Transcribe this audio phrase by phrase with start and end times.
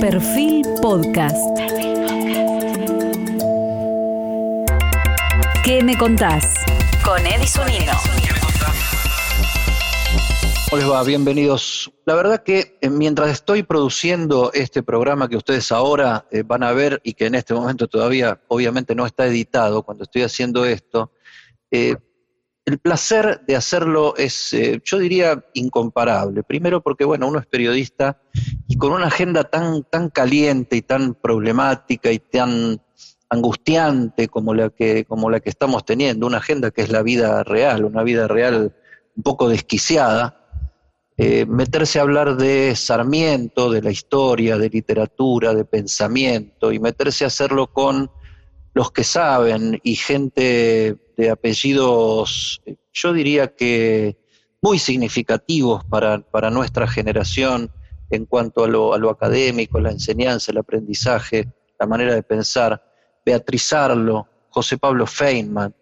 [0.00, 1.36] Perfil Podcast.
[5.64, 6.64] ¿Qué me contás?
[7.04, 7.92] Con Edison Nino.
[10.70, 11.02] ¿Cómo les va?
[11.02, 11.92] Bienvenidos.
[12.06, 16.72] La verdad que eh, mientras estoy produciendo este programa que ustedes ahora eh, van a
[16.72, 21.10] ver y que en este momento todavía obviamente no está editado, cuando estoy haciendo esto,
[21.72, 21.96] eh,
[22.68, 26.42] el placer de hacerlo es, eh, yo diría, incomparable.
[26.42, 28.20] Primero porque, bueno, uno es periodista
[28.68, 32.78] y con una agenda tan, tan caliente y tan problemática y tan
[33.30, 37.42] angustiante como la, que, como la que estamos teniendo, una agenda que es la vida
[37.42, 38.76] real, una vida real
[39.16, 40.46] un poco desquiciada,
[41.16, 47.24] eh, meterse a hablar de Sarmiento, de la historia, de literatura, de pensamiento, y meterse
[47.24, 48.10] a hacerlo con
[48.74, 52.60] los que saben y gente de apellidos,
[52.92, 54.16] yo diría que
[54.60, 57.70] muy significativos para, nuestra generación
[58.10, 62.82] en cuanto a lo, a lo, académico, la enseñanza, el aprendizaje, la manera de pensar.
[63.24, 65.74] Beatriz Arlo, José Pablo Feynman,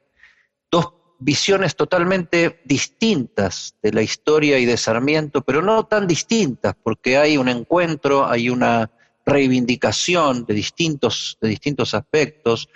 [0.70, 7.16] dos visiones totalmente distintas de la historia y de Sarmiento, pero no tan distintas, porque
[7.16, 8.90] hay un encuentro, hay una
[9.26, 12.68] reivindicación de distintos, de distintos aspectos.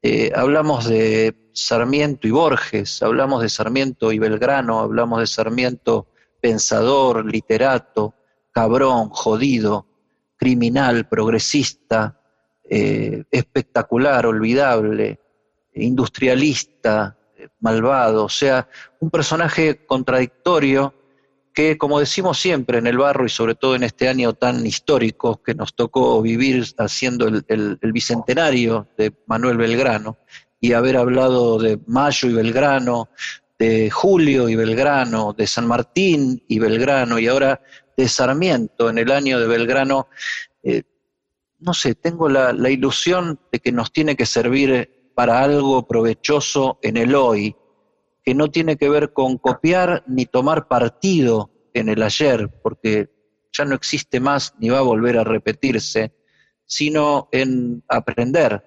[0.00, 6.08] Eh, hablamos de Sarmiento y Borges, hablamos de Sarmiento y Belgrano, hablamos de Sarmiento
[6.40, 8.14] pensador, literato,
[8.50, 9.86] cabrón, jodido,
[10.36, 12.18] criminal, progresista,
[12.64, 15.20] eh, espectacular, olvidable,
[15.74, 17.16] industrialista,
[17.60, 20.94] malvado, o sea, un personaje contradictorio
[21.52, 25.42] que, como decimos siempre en el barro y sobre todo en este año tan histórico
[25.42, 30.18] que nos tocó vivir haciendo el, bicentenario de Manuel Belgrano
[30.60, 33.10] y haber hablado de Mayo y Belgrano,
[33.58, 37.60] de Julio y Belgrano, de San Martín y Belgrano y ahora
[37.96, 40.08] de Sarmiento en el año de Belgrano,
[40.62, 40.82] eh,
[41.60, 46.78] no sé, tengo la, la ilusión de que nos tiene que servir para algo provechoso
[46.82, 47.54] en el hoy,
[48.22, 53.10] que no tiene que ver con copiar ni tomar partido en el ayer, porque
[53.52, 56.14] ya no existe más ni va a volver a repetirse,
[56.64, 58.64] sino en aprender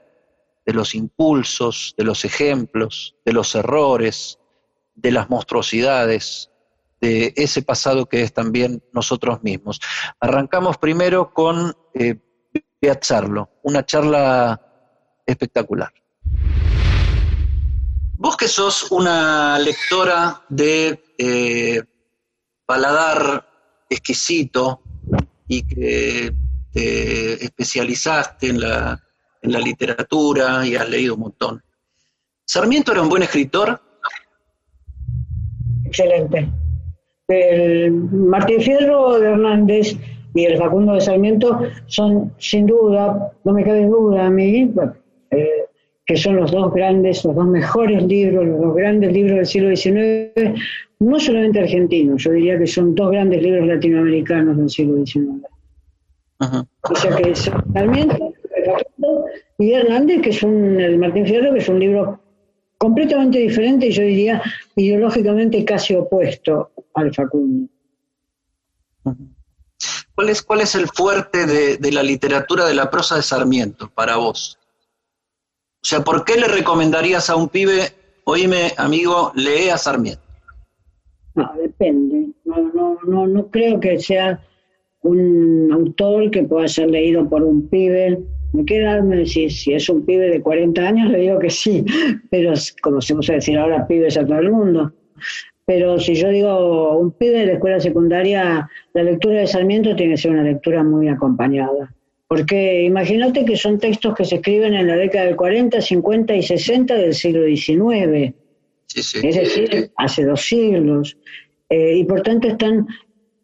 [0.65, 4.39] de los impulsos, de los ejemplos, de los errores,
[4.95, 6.51] de las monstruosidades,
[7.01, 9.79] de ese pasado que es también nosotros mismos.
[10.19, 12.15] Arrancamos primero con eh,
[12.79, 14.61] Piazzarlo, una charla
[15.25, 15.91] espectacular.
[18.17, 21.81] Vos que sos una lectora de eh,
[22.65, 23.45] paladar
[23.89, 24.81] exquisito
[25.47, 26.33] y que
[26.71, 28.99] te especializaste en la,
[29.41, 31.63] en la literatura y has leído un montón.
[32.45, 33.81] ¿Sarmiento era un buen escritor?
[35.85, 36.49] Excelente.
[37.27, 39.97] El Martín Fierro de Hernández
[40.33, 44.71] y el Facundo de Sarmiento son, sin duda, no me cabe duda a mí,
[45.31, 45.64] eh,
[46.05, 49.75] que son los dos grandes, los dos mejores libros, los dos grandes libros del siglo
[49.75, 50.59] XIX,
[50.99, 55.45] no solamente argentinos, yo diría que son dos grandes libros latinoamericanos del siglo XIX.
[56.81, 58.33] O sea que es Sarmiento
[59.57, 62.19] y Hernández, que es un, el Martín Fierro, que es un libro
[62.77, 64.41] completamente diferente y yo diría
[64.75, 67.67] ideológicamente casi opuesto al Facundo.
[70.13, 73.89] ¿Cuál es, cuál es el fuerte de, de la literatura de la prosa de Sarmiento
[73.89, 74.59] para vos?
[75.85, 80.23] O sea, ¿por qué le recomendarías a un pibe, oíme, amigo, lee a Sarmiento?
[81.35, 82.29] No, depende.
[82.43, 84.39] No, no, no, no creo que sea
[85.03, 88.19] un autor que pueda ser leído por un pibe.
[88.53, 91.85] Me queda si es un pibe de 40 años, le digo que sí,
[92.31, 94.91] pero como se a decir ahora pibes a todo el mundo.
[95.67, 100.13] Pero si yo digo un pibe de la escuela secundaria, la lectura de Sarmiento tiene
[100.13, 101.94] que ser una lectura muy acompañada.
[102.27, 106.43] Porque imagínate que son textos que se escriben en la década del 40, 50 y
[106.43, 108.33] 60 del siglo XIX.
[108.95, 111.17] Es decir, hace dos siglos.
[111.69, 112.87] Eh, y por tanto están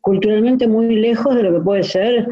[0.02, 2.28] culturalmente muy lejos de lo que puede ser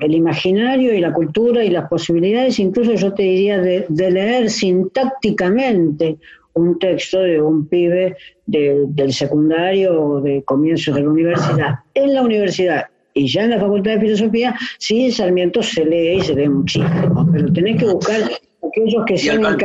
[0.00, 6.16] el imaginario y la cultura y las posibilidades, incluso yo te diría de, leer sintácticamente
[6.54, 8.16] un texto de un pibe
[8.46, 11.74] del secundario o de comienzos de la universidad.
[11.94, 12.86] En la universidad
[13.18, 17.28] y ya en la Facultad de Filosofía, sí, Sarmiento se lee y se lee muchísimo,
[17.32, 18.22] pero tenés que buscar
[18.66, 19.58] aquellos que sean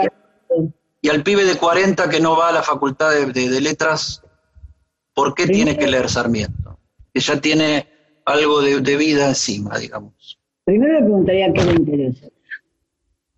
[1.02, 4.24] Y al pibe de 40 que no va a la Facultad de, Letras,
[5.14, 6.80] ¿por qué tiene que leer Sarmiento?
[7.14, 7.88] Que ya tiene
[8.26, 10.40] algo de, vida encima, digamos.
[10.66, 12.28] Primero le preguntaría qué le interesa.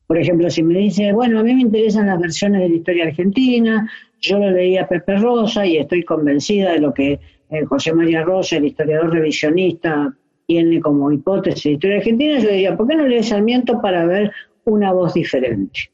[0.07, 3.05] Por ejemplo, si me dice, bueno, a mí me interesan las versiones de la historia
[3.05, 3.91] argentina,
[4.21, 7.19] yo lo leí a Pepe Rosa y estoy convencida de lo que
[7.67, 10.13] José María Rosa, el historiador revisionista
[10.47, 14.31] tiene como hipótesis de historia argentina, yo diría, ¿por qué no lees Sarmiento para ver
[14.65, 15.91] una voz diferente?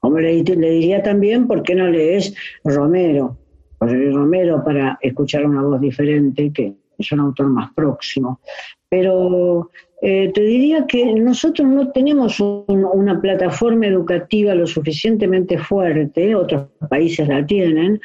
[0.00, 2.34] Como le, le diría también, ¿por qué no lees
[2.64, 3.38] Romero?
[3.80, 8.40] Romero para escuchar una voz diferente, que es un autor más próximo.
[8.88, 9.70] Pero
[10.06, 17.26] eh, te diría que nosotros no tenemos una plataforma educativa lo suficientemente fuerte, otros países
[17.26, 17.98] la tienen,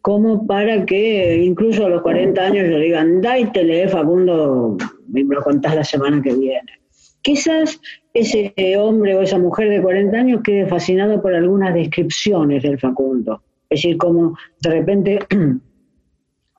[0.00, 4.78] como para que incluso a los 40 años le digan, da y te lee Facundo,
[5.08, 6.80] me lo contás la semana que viene.
[7.20, 7.78] Quizás
[8.14, 13.42] ese hombre o esa mujer de 40 años quede fascinado por algunas descripciones del Facundo.
[13.68, 15.18] Es decir, como de repente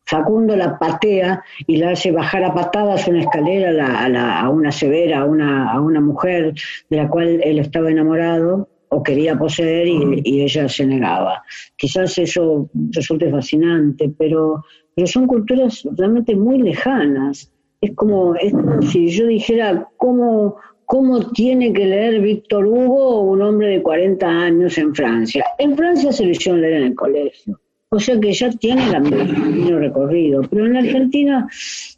[0.06, 5.26] Facundo la patea y la hace bajar a patadas una escalera a, una severa, a
[5.26, 6.54] una, a una mujer
[6.90, 11.44] de la cual él estaba enamorado o quería poseer y, ella se negaba.
[11.78, 14.64] Quizás eso resulte fascinante, pero,
[14.96, 17.52] pero son culturas realmente muy lejanas.
[17.82, 18.54] Es como, es
[18.92, 24.78] si yo dijera cómo, cómo tiene que leer Víctor Hugo un hombre de 40 años
[24.78, 25.46] en Francia.
[25.58, 27.60] En Francia se lo hicieron leer en el colegio.
[27.95, 30.42] O sea que ya tiene el mismo recorrido.
[30.50, 31.48] Pero en Argentina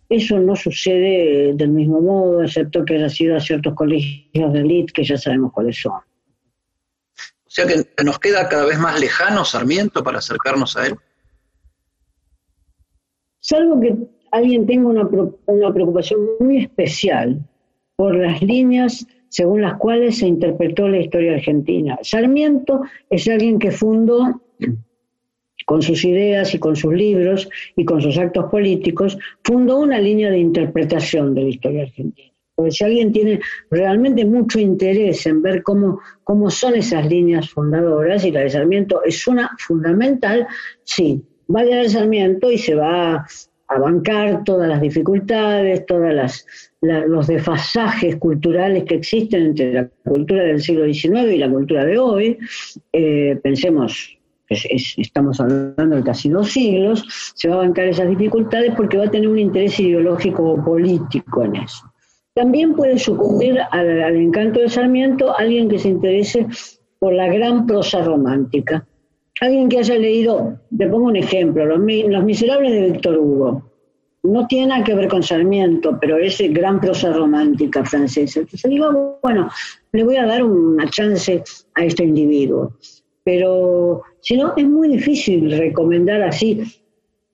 [0.10, 4.92] eso no sucede del mismo modo, excepto que haya sido a ciertos colegios de élite
[4.92, 5.94] que ya sabemos cuáles son.
[5.94, 6.04] O
[7.50, 10.96] sea que nos queda cada vez más lejano Sarmiento para acercarnos a él.
[13.40, 13.96] Salvo que
[14.34, 15.08] alguien tenga una,
[15.46, 17.40] una preocupación muy especial
[17.96, 21.98] por las líneas según las cuales se interpretó la historia argentina.
[22.02, 24.42] Sarmiento es alguien que fundó
[25.66, 30.30] con sus ideas y con sus libros y con sus actos políticos, fundó una línea
[30.30, 32.32] de interpretación de la historia argentina.
[32.56, 38.24] Porque si alguien tiene realmente mucho interés en ver cómo, cómo son esas líneas fundadoras,
[38.24, 40.48] y la de Sarmiento es una fundamental,
[40.84, 43.26] sí, vaya a Sarmiento y se va
[43.68, 46.14] a bancar todas las dificultades, todos
[46.82, 51.98] los desfasajes culturales que existen entre la cultura del siglo XIX y la cultura de
[51.98, 52.38] hoy.
[52.94, 54.15] Eh, pensemos
[54.50, 59.12] estamos hablando de casi dos siglos, se va a bancar esas dificultades porque va a
[59.12, 61.86] tener un interés ideológico o político en eso.
[62.36, 66.46] También puede sucumbir al, encanto de Sarmiento alguien que se interese
[67.00, 68.86] por la gran prosa romántica.
[69.40, 73.72] Alguien que haya leído, te pongo un ejemplo, Los, Miserables de Víctor Hugo.
[74.24, 78.42] No tiene nada que ver con Sarmiento, pero es gran prosa romántica francesa.
[78.42, 79.50] Entonces digo, bueno,
[79.94, 81.42] le voy a dar una chance
[81.76, 82.74] a este individuo.
[83.24, 86.60] Pero si no, es muy difícil recomendar así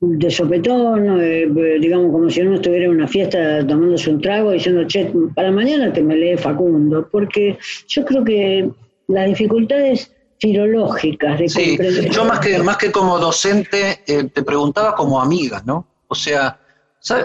[0.01, 1.47] de sopetón, eh,
[1.79, 5.93] digamos como si uno estuviera en una fiesta tomándose un trago diciendo, che, para mañana
[5.93, 7.57] te me lee Facundo, porque
[7.87, 8.69] yo creo que
[9.07, 11.77] las dificultades filológicas de sí,
[12.09, 15.87] Yo más que, más que como docente eh, te preguntaba como amiga, ¿no?
[16.09, 16.59] O sea,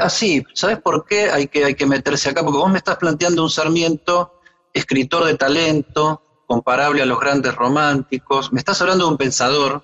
[0.00, 2.44] así, ¿sabes por qué hay que, hay que meterse acá?
[2.44, 4.34] Porque vos me estás planteando un Sarmiento,
[4.72, 9.82] escritor de talento, comparable a los grandes románticos, me estás hablando de un pensador,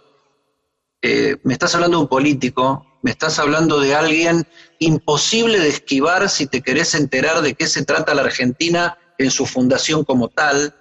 [1.03, 4.47] eh, me estás hablando de un político, me estás hablando de alguien
[4.79, 9.45] imposible de esquivar si te querés enterar de qué se trata la Argentina en su
[9.45, 10.75] fundación como tal.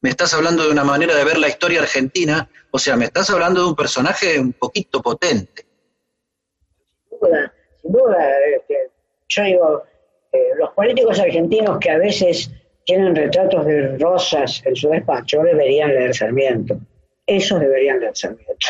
[0.00, 3.28] Me estás hablando de una manera de ver la historia argentina, o sea, me estás
[3.30, 5.66] hablando de un personaje un poquito potente.
[7.10, 8.18] Sin duda, sin duda.
[8.56, 8.90] Este,
[9.28, 9.82] yo digo,
[10.32, 12.50] eh, los políticos argentinos que a veces
[12.84, 16.78] tienen retratos de rosas en su despacho, deberían leer Sarmiento.
[17.26, 18.66] Esos deberían leer Sarmiento.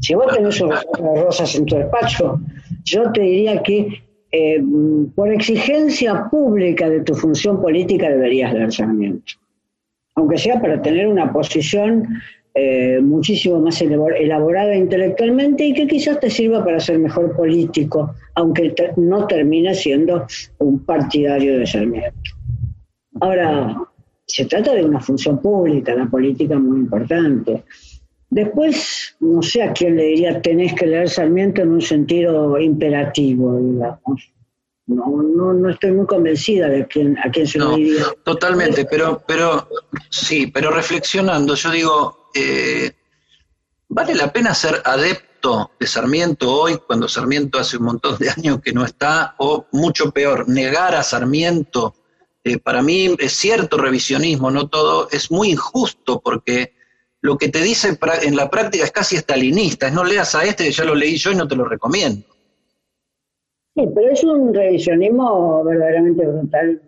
[0.00, 2.38] Si vos tenés un retrato de rosas en tu despacho,
[2.84, 4.62] yo te diría que eh,
[5.14, 9.32] por exigencia pública de tu función política deberías leer Sarmiento.
[10.16, 12.06] Aunque sea para tener una posición
[12.54, 18.74] eh, muchísimo más elaborada intelectualmente y que quizás te sirva para ser mejor político, aunque
[18.96, 20.26] no termine siendo
[20.58, 22.35] un partidario de Sarmiento.
[23.20, 23.76] Ahora,
[24.26, 27.64] se trata de una función pública, la política muy importante.
[28.28, 33.58] Después, no sé a quién le diría, tenés que leer Sarmiento en un sentido imperativo,
[33.58, 34.32] digamos.
[34.88, 38.04] No, no, no estoy muy convencida de quién, a quién se lo diría.
[38.24, 39.68] Totalmente, pero, pero
[40.10, 42.92] sí, pero reflexionando, yo digo, eh,
[43.88, 48.60] ¿vale la pena ser adepto de Sarmiento hoy, cuando Sarmiento hace un montón de años
[48.60, 51.94] que no está, o mucho peor, negar a Sarmiento
[52.46, 56.74] eh, para mí es cierto revisionismo, no todo, es muy injusto porque
[57.20, 60.70] lo que te dice en la práctica es casi estalinista, es no leas a este
[60.70, 62.24] ya lo leí yo y no te lo recomiendo.
[63.74, 66.80] Sí, pero es un revisionismo verdaderamente brutal,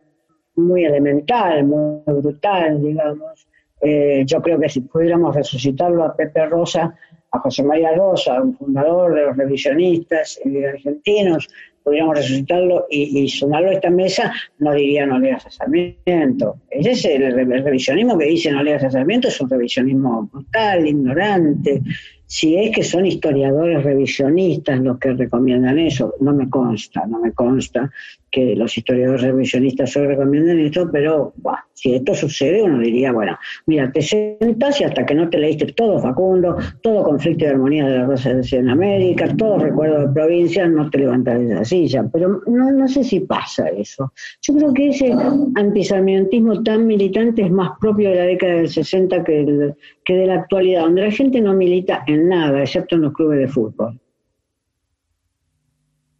[0.54, 3.48] muy elemental, muy brutal, digamos.
[3.80, 6.96] Eh, yo creo que si pudiéramos resucitarlo a Pepe Rosa,
[7.32, 11.48] a José María Rosa, un fundador de los revisionistas eh, argentinos,
[11.88, 16.56] pudiéramos resucitarlo y, sumarlo a esta mesa, no diría no leas a Sarmiento.
[16.70, 21.82] Ese es el, revisionismo que dice no leas a Sarmiento, es un revisionismo brutal, ignorante.
[22.26, 27.32] Si es que son historiadores revisionistas los que recomiendan eso, no me consta, no me
[27.32, 27.90] consta
[28.30, 31.32] que los historiadores revisionistas hoy recomienden esto, pero
[31.72, 35.66] si esto sucede, uno diría, bueno, mira, te sentas y hasta que no te leíste
[35.72, 40.66] todo Facundo, todo conflicto de armonía de la Rosa de América, todo recuerdo de provincia,
[40.66, 42.08] no te levantas de esa silla.
[42.12, 44.12] Pero no, no sé si pasa eso.
[44.42, 45.14] Yo creo que ese
[45.54, 50.34] antisarmientismo tan militante es más propio de la década del 60 que, que de la
[50.34, 53.98] actualidad, donde la gente no milita en nada, excepto en los clubes de fútbol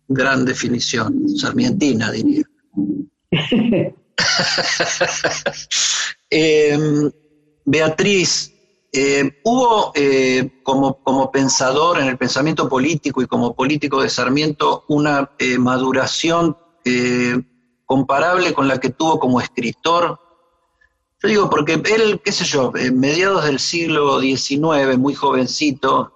[0.09, 2.45] gran definición, sarmientina diría.
[6.31, 7.11] Em,
[7.65, 8.53] Beatriz,
[8.93, 14.85] eh, hubo eh, como, como, pensador en el pensamiento político y como político de Sarmiento
[14.89, 16.57] una eh, maduración
[17.85, 20.19] comparable con la que tuvo como escritor.
[21.23, 26.15] Yo digo, porque él, qué sé yo, en mediados del siglo XIX, muy jovencito,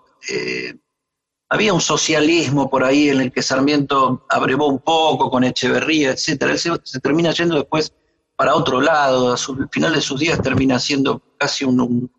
[1.53, 6.53] había un socialismo por ahí en el que Sarmiento abrevó un poco con Echeverría, etcétera.
[6.53, 7.93] Él se, termina yendo después
[8.37, 12.11] para otro lado, al final de sus días termina siendo casi un,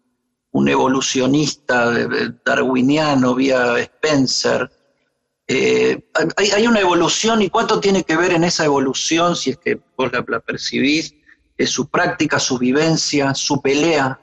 [0.68, 1.92] evolucionista
[2.46, 4.70] darwiniano vía Spencer.
[5.48, 9.80] Eh, hay, una evolución y cuánto tiene que ver en esa evolución, si es que
[9.98, 11.16] vos la, percibís,
[11.58, 14.20] es su práctica, su vivencia, su pelea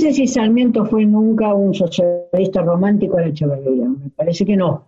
[0.00, 4.84] sé si Sarmiento fue nunca un socialista romántico de Echeverría, me parece que no.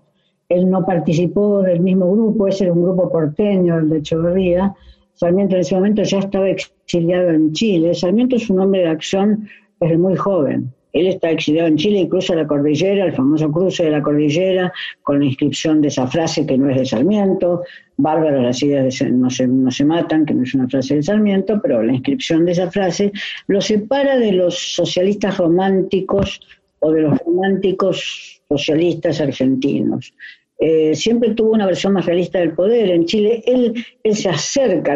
[0.48, 4.74] Él no participó del mismo grupo, ese era un grupo porteño, el de Echeverría.
[5.14, 7.94] Sarmiento en ese momento ya estaba exiliado en Chile.
[7.94, 9.46] Sarmiento es un hombre de acción
[9.80, 10.72] desde muy joven.
[10.92, 14.72] Él está exiliado en Chile cruza la cordillera, el famoso cruce de la cordillera,
[15.02, 17.62] con la inscripción de esa frase que no es de Sarmiento,
[17.96, 21.60] bárbaro las ideas no, se, no se matan, que no es una frase de Sarmiento,
[21.62, 23.12] pero la inscripción de esa frase
[23.46, 26.40] lo separa de los socialistas románticos
[26.80, 30.12] o de los románticos socialistas argentinos.
[30.58, 32.90] Eh, siempre tuvo una versión más realista del poder.
[32.90, 33.84] En Chile él,
[34.14, 34.92] se acerca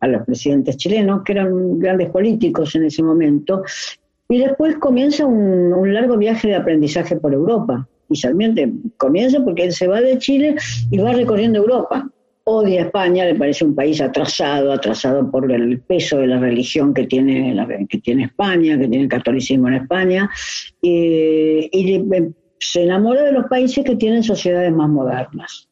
[0.00, 3.62] a los presidentes chilenos, que eran grandes políticos en ese momento,
[4.28, 7.88] y después comienza un, largo viaje de aprendizaje por Europa.
[8.08, 8.62] Y Sarmiento
[8.96, 10.56] comienza porque él se va de Chile
[10.90, 12.08] y va recorriendo Europa.
[12.44, 17.04] Odia España, le parece un país atrasado, atrasado por el peso de la religión que
[17.04, 17.56] tiene,
[17.88, 20.30] que tiene España, que tiene el catolicismo en España,
[20.80, 22.04] y, y
[22.60, 25.65] se enamora de los países que tienen sociedades más modernas.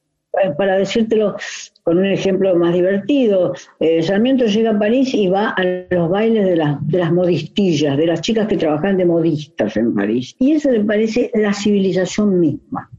[0.56, 1.36] Para decírtelo
[1.82, 6.46] con un ejemplo más divertido, eh, Sarmiento llega a París y va a los bailes
[6.46, 10.34] de las, de las modistillas, de las chicas que trabajan de modistas en París.
[10.38, 12.90] Y eso le parece la civilización misma.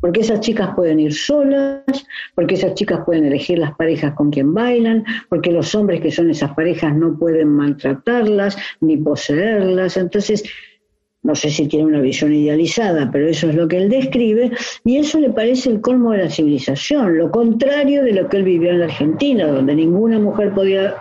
[0.00, 1.82] Porque esas chicas pueden ir solas,
[2.34, 6.30] porque esas chicas pueden elegir las parejas con quien bailan, porque los hombres que son
[6.30, 9.96] esas parejas no pueden maltratarlas ni poseerlas.
[9.96, 10.44] Entonces,
[11.26, 14.52] no sé si tiene una visión idealizada, pero eso es lo que él describe,
[14.84, 18.44] y eso le parece el colmo de la civilización, lo contrario de lo que él
[18.44, 20.94] vivió en la Argentina, donde ninguna mujer podía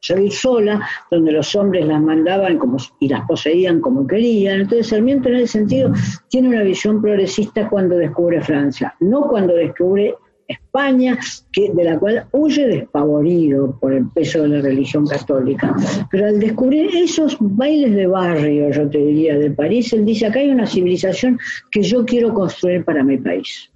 [0.00, 4.60] salir sola, donde los hombres las mandaban como, y las poseían como querían.
[4.60, 5.92] Entonces Sarmiento en ese sentido
[6.28, 10.14] tiene una visión progresista cuando descubre Francia, no cuando descubre
[10.48, 11.18] España,
[11.52, 15.74] que, de la cual huye despavorido por el peso de la religión católica.
[16.10, 20.40] Pero al descubrir esos bailes de barrio, yo te diría, de París, él dice, acá
[20.40, 21.38] hay una civilización
[21.70, 23.70] que yo quiero construir para mi país.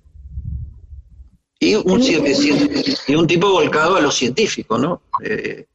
[1.58, 2.00] Y un,
[3.06, 5.02] y un tipo volcado a lo científico, ¿no?
[5.22, 5.66] Eh,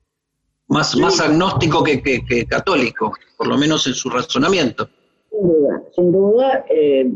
[0.68, 4.90] más, más agnóstico que, católico, por lo menos en su razonamiento.
[5.30, 6.66] Sin duda, sin duda.
[6.70, 7.08] Eh,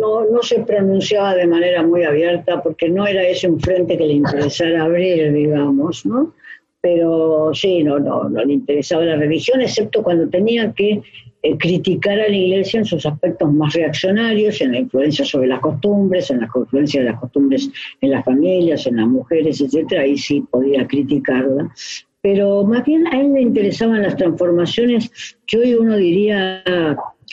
[0.00, 4.06] no, no se pronunciaba de manera muy abierta porque no era ese un frente que
[4.06, 6.34] le interesara abrir, digamos, ¿no?
[6.80, 11.02] Pero sí, no, no, no le interesaba la religión, excepto cuando tenía que
[11.44, 15.58] eh, criticar a la iglesia en sus aspectos más reaccionarios, en la influencia sobre las
[15.58, 17.68] costumbres, en la influencia de las costumbres
[18.00, 21.72] en las familias, en las mujeres, etcétera, ahí sí podía criticarla.
[22.20, 25.10] Pero más bien a él le interesaban las transformaciones
[25.44, 26.62] que hoy uno diría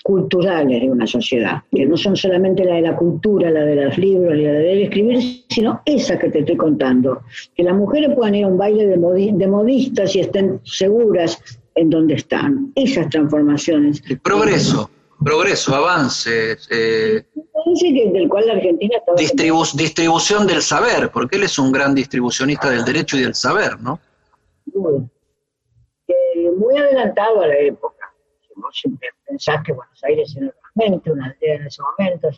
[0.03, 3.97] culturales de una sociedad, que no son solamente la de la cultura, la de los
[3.97, 7.21] libros, la de escribir, sino esa que te estoy contando.
[7.55, 11.41] Que las mujeres puedan ir a un baile de, modistas y estén seguras
[11.75, 12.71] en donde están.
[12.75, 14.01] Esas transformaciones.
[14.09, 14.89] El progreso,
[15.23, 16.57] progreso, avance.
[16.69, 17.23] Eh,
[18.11, 18.95] del cual la Argentina
[19.75, 23.99] distribución del saber, porque él es un gran distribucionista del derecho y del saber, ¿no?
[24.73, 25.03] Muy,
[26.07, 27.98] eh, muy adelantado a la época
[28.71, 32.29] siempre pensás que Buenos Aires era realmente una aldea en ese momento,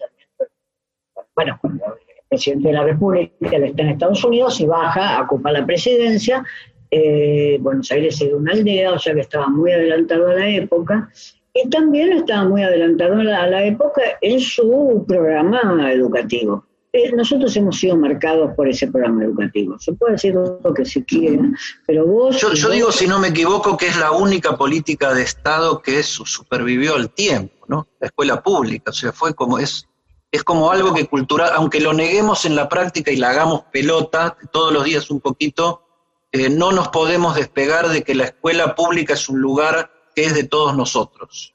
[1.35, 1.85] bueno, cuando
[2.31, 6.45] presidente de la República, está en Estados Unidos y baja a ocupar la presidencia.
[6.89, 11.09] Eh, Buenos Aires era una aldea, o sea que estaba muy adelantado a la época.
[11.53, 16.65] Y también estaba muy adelantado a la época en su programa educativo.
[16.93, 19.79] Eh, nosotros hemos sido marcados por ese programa educativo.
[19.79, 21.49] Se puede decir lo que se quiera,
[21.87, 22.41] pero vos...
[22.41, 26.95] Yo, digo, si no me equivoco, que es la única política de Estado que supervivió
[26.95, 27.87] al tiempo, ¿no?
[28.01, 29.87] La escuela pública, o sea, fue como es...
[30.33, 34.37] Es como algo que cultural, aunque lo neguemos en la práctica y la hagamos pelota
[34.53, 35.83] todos los días un poquito,
[36.31, 40.33] eh, no nos podemos despegar de que la escuela pública es un lugar que es
[40.33, 41.53] de todos nosotros.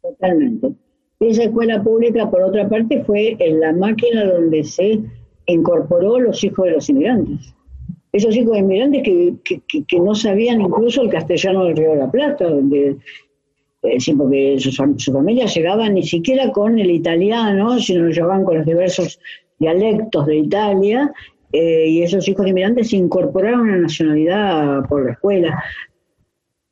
[0.00, 0.85] Totalmente.
[1.20, 5.00] Esa escuela pública, por otra parte, fue en la máquina donde se
[5.46, 7.54] incorporó los hijos de los inmigrantes.
[8.12, 12.46] Esos hijos de inmigrantes que, no sabían incluso el castellano del Río de la Plata,
[12.72, 12.96] eh,
[14.16, 19.18] porque sus, familias llegaban ni siquiera con el italiano, sino lo llevaban con los diversos
[19.58, 21.12] dialectos de Italia,
[21.52, 25.64] eh, y esos hijos de inmigrantes incorporaron la nacionalidad por la escuela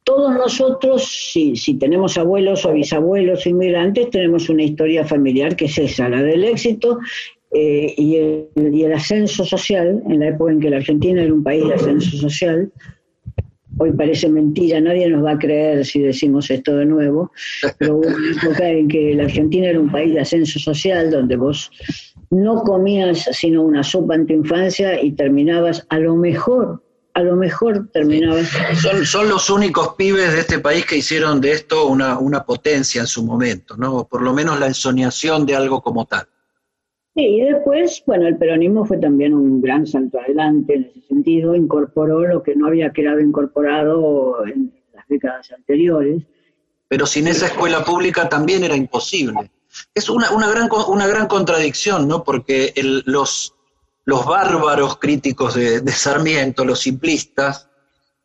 [0.05, 6.11] todos nosotros, si, tenemos abuelos o bisabuelos inmigrantes, tenemos una historia familiar que es esa,
[6.11, 6.99] la del éxito
[7.51, 11.33] eh, y, el, y, el, ascenso social, en la época en que la Argentina era
[11.33, 12.71] un país de ascenso social.
[13.79, 17.33] Hoy parece mentira, nadie nos va a creer si decimos esto de nuevo,
[17.79, 21.37] pero hubo una época en que la Argentina era un país de ascenso social, donde
[21.37, 21.71] vos
[22.31, 26.84] no comías sino una sopa en tu infancia y terminabas a lo mejor
[27.15, 28.41] a lo mejor terminaba.
[28.75, 33.01] Son, son los únicos pibes de este país que hicieron de esto una, una potencia
[33.01, 34.07] en su momento, ¿no?
[34.07, 36.27] por lo menos la ensoñación de algo como tal.
[37.15, 41.55] Sí, y después, bueno, el peronismo fue también un gran salto adelante en ese sentido,
[41.55, 46.25] incorporó lo que no había quedado incorporado en las décadas anteriores.
[46.89, 49.53] Pero sin esa escuela pública también era imposible.
[49.95, 52.25] Es una, una, gran, una gran contradicción, ¿no?
[52.25, 53.54] Porque el, los,
[54.05, 57.71] los bárbaros críticos de, Sarmiento, los simplistas,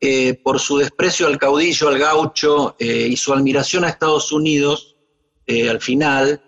[0.02, 4.96] eh, por su desprecio al caudillo, al gaucho eh, y su admiración a Estados Unidos,
[5.46, 6.42] eh, al final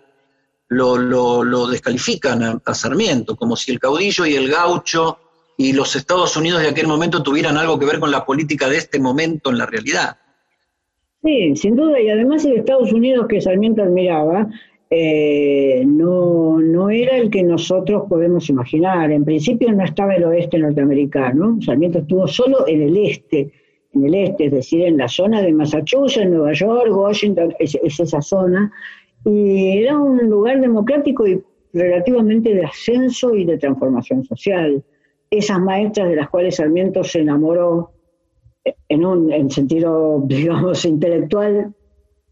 [0.68, 5.18] lo, descalifican a, a, Sarmiento, como si el caudillo y el gaucho
[5.56, 8.78] y los Estados Unidos de aquel momento tuvieran algo que ver con la política de
[8.78, 10.16] este momento en la realidad.
[11.22, 14.48] Sí, sin duda, y además el Estados Unidos que Sarmiento admiraba
[14.94, 19.10] eh, no, no era el que nosotros podemos imaginar.
[19.10, 23.50] En principio no estaba el oeste norteamericano, Sarmiento estuvo solo en el este,
[23.94, 28.20] en el este, es decir, en la zona de Massachusetts, Nueva York, Washington, es, esa
[28.20, 28.70] zona,
[29.24, 31.40] y era un lugar democrático y
[31.72, 34.84] relativamente de ascenso y de transformación social.
[35.30, 37.92] Esas maestras de las cuales Sarmiento se enamoró
[38.90, 41.72] en un en sentido, digamos, intelectual,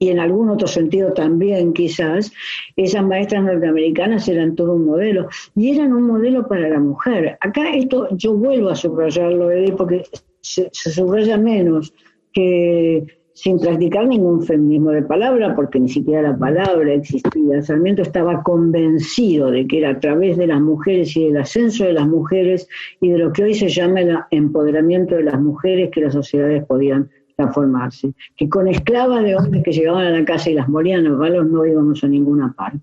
[0.00, 2.32] y en algún otro sentido también quizás,
[2.74, 7.36] esas maestras norteamericanas eran todo un modelo y eran un modelo para la mujer.
[7.40, 10.04] Acá esto yo vuelvo a subrayarlo, porque
[10.40, 11.92] se, se subraya menos
[12.32, 17.62] que sin practicar ningún feminismo de palabra, porque ni siquiera la palabra existía.
[17.62, 21.92] Sarmiento estaba convencido de que era a través de las mujeres y del ascenso de
[21.92, 22.68] las mujeres
[23.00, 26.64] y de lo que hoy se llama el empoderamiento de las mujeres que las sociedades
[26.64, 31.04] podían transformarse, que con esclavas de hombres que llegaban a la casa y las morían
[31.04, 32.80] los balos no íbamos a ninguna parte.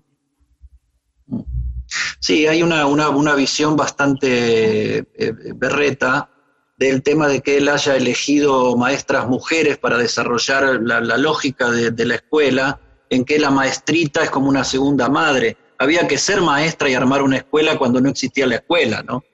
[2.20, 6.28] Sí, hay una, una, visión bastante eh, berreta
[6.76, 12.16] del tema de que él haya elegido maestras mujeres para desarrollar la, lógica de, la
[12.16, 15.56] escuela, en que la maestrita es como una segunda madre.
[15.78, 19.24] Había que ser maestra y armar una escuela cuando no existía la escuela, ¿no?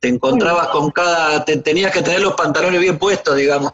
[0.00, 3.72] Te encontrabas con cada, te, tenías que tener los pantalones bien puestos, digamos.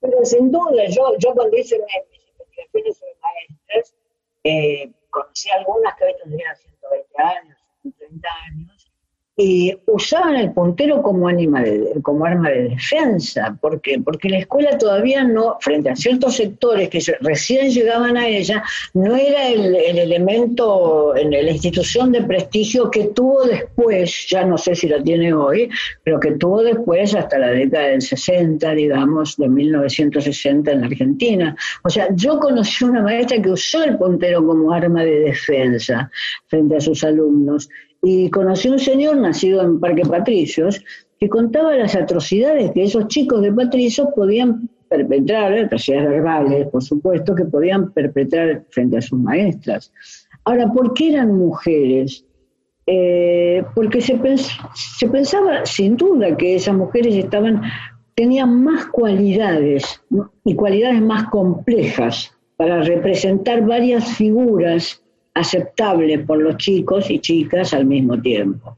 [0.00, 3.94] Pero sin duda, yo, yo cuando hice mis investigaciones sobre maestras,
[4.42, 8.81] eh, conocí algunas que hoy tendrían 120 años, 130 años,
[9.36, 11.28] y usaban el puntero como,
[12.02, 13.56] como arma de defensa.
[13.60, 13.98] ¿Por qué?
[13.98, 19.16] Porque la escuela todavía no, frente a ciertos sectores que recién llegaban a ella, no
[19.16, 24.86] era el, elemento, en la institución de prestigio que tuvo después, ya no sé si
[24.86, 25.70] lo tiene hoy,
[26.04, 31.56] pero que tuvo después hasta la década del 60, digamos, de 1960 en Argentina.
[31.84, 36.10] O sea, yo conocí una maestra que usó el puntero como arma de defensa
[36.48, 37.70] frente a sus alumnos
[38.02, 40.84] y conocí un señor nacido en Parque Patricios
[41.20, 47.34] que contaba las atrocidades que esos chicos de Patricios podían perpetrar, atrocidades verbales, por supuesto,
[47.34, 49.92] que podían perpetrar frente a sus maestras.
[50.44, 52.26] Ahora, ¿por qué eran mujeres?
[52.86, 54.18] Eh, porque se,
[54.74, 57.62] se pensaba sin duda que esas mujeres estaban,
[58.16, 60.02] tenían más cualidades
[60.44, 65.01] y cualidades más complejas para representar varias figuras
[65.34, 68.76] aceptable por los chicos y chicas al mismo tiempo.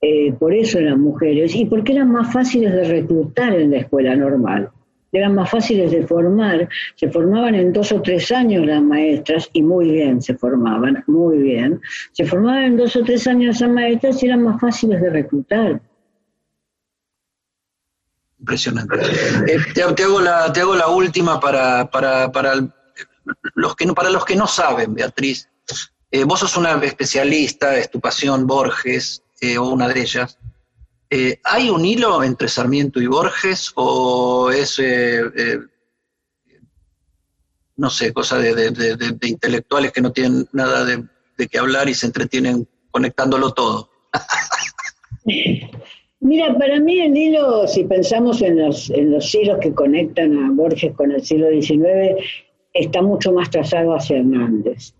[0.00, 4.16] Eh, por eso eran mujeres y porque eran más fáciles de reclutar en la escuela
[4.16, 4.70] normal.
[5.12, 9.62] Eran más fáciles de formar, se formaban en dos o tres años las maestras y
[9.62, 11.80] muy bien se formaban, muy bien.
[12.12, 15.80] Se formaban en dos o tres años las maestras y eran más fáciles de reclutar.
[18.40, 18.96] Impresionante.
[19.46, 22.54] Eh, te, hago la, te hago la última para, para,
[23.54, 25.48] los que, para los que no saben, Beatriz.
[26.12, 30.38] Eh, vos sos una especialista, es tu pasión, Borges, eh, o una de ellas.
[31.44, 34.80] ¿Hay un hilo entre Sarmiento y Borges o es,
[37.76, 41.04] no sé, cosa de, de, intelectuales que no tienen nada de,
[41.36, 43.90] de qué hablar y se entretienen conectándolo todo?
[46.20, 50.50] Mira, para mí el hilo, si pensamos en los, en los hilos que conectan a
[50.52, 52.14] Borges con el siglo XIX,
[52.72, 54.94] está mucho más trazado hacia Hernández.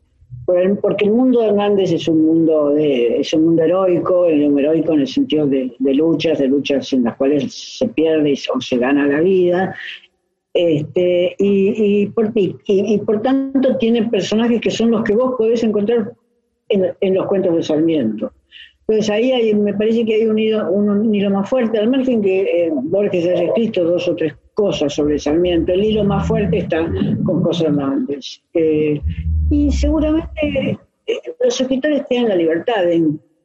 [0.81, 5.01] Porque el mundo de Hernández es un mundo, de, es un mundo heroico, heroico en
[5.01, 9.21] el sentido de, luchas, de luchas en las cuales se pierde o se gana la
[9.21, 9.75] vida,
[10.55, 16.13] este, y, por, y, por tanto tiene personajes que son los que vos podés encontrar
[16.69, 18.33] en, los cuentos de Sarmiento.
[18.87, 22.43] Entonces ahí me parece que hay un hilo, un hilo más fuerte, al margen que
[22.43, 26.87] eh, Borges haya escrito dos o tres cosas sobre Sarmiento, el hilo más fuerte está
[27.25, 28.43] con cosas Hernández.
[28.53, 29.01] Eh,
[29.51, 32.85] y seguramente eh, los escritores tienen la libertad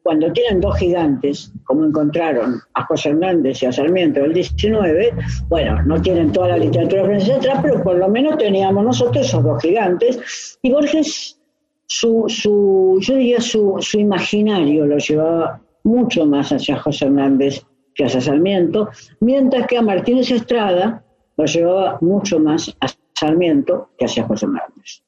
[0.08, 5.12] cuando tienen dos gigantes, como encontraron a José Hernández y a Sarmiento del 19,
[5.48, 9.44] bueno, no tienen toda la literatura francesa atrás, pero por lo menos teníamos nosotros esos
[9.44, 10.58] dos gigantes.
[10.62, 11.38] Y Borges
[11.84, 17.62] su, su, yo diría su, su imaginario lo llevaba mucho más hacia José Hernández
[17.94, 18.88] que hacia Sarmiento,
[19.20, 21.04] mientras que a Martínez Estrada
[21.36, 25.02] lo llevaba mucho más a Sarmiento que hacia José Hernández.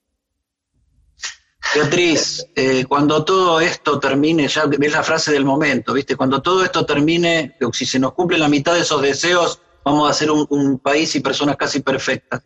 [1.74, 6.16] Beatriz, eh, cuando todo esto termine, ya ves la frase del momento, ¿viste?
[6.16, 10.12] Cuando todo esto termine, si se nos cumple la mitad de esos deseos, vamos a
[10.12, 12.42] ser un, un país y personas casi perfectas.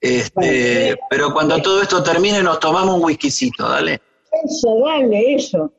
[0.00, 4.00] Este, pero cuando todo esto termine nos tomamos un whiskycito, dale.
[4.44, 5.72] Eso, dale, eso.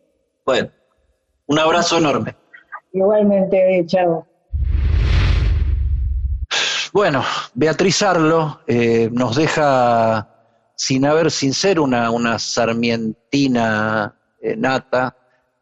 [0.46, 0.70] Bueno,
[1.48, 2.36] un abrazo enorme.
[2.94, 4.28] Igualmente, chao.
[6.94, 7.24] Bueno,
[7.54, 10.31] Beatriz Arlo eh, nos deja
[10.82, 15.16] sin haber, sin ser una, una sarmientina eh, nata,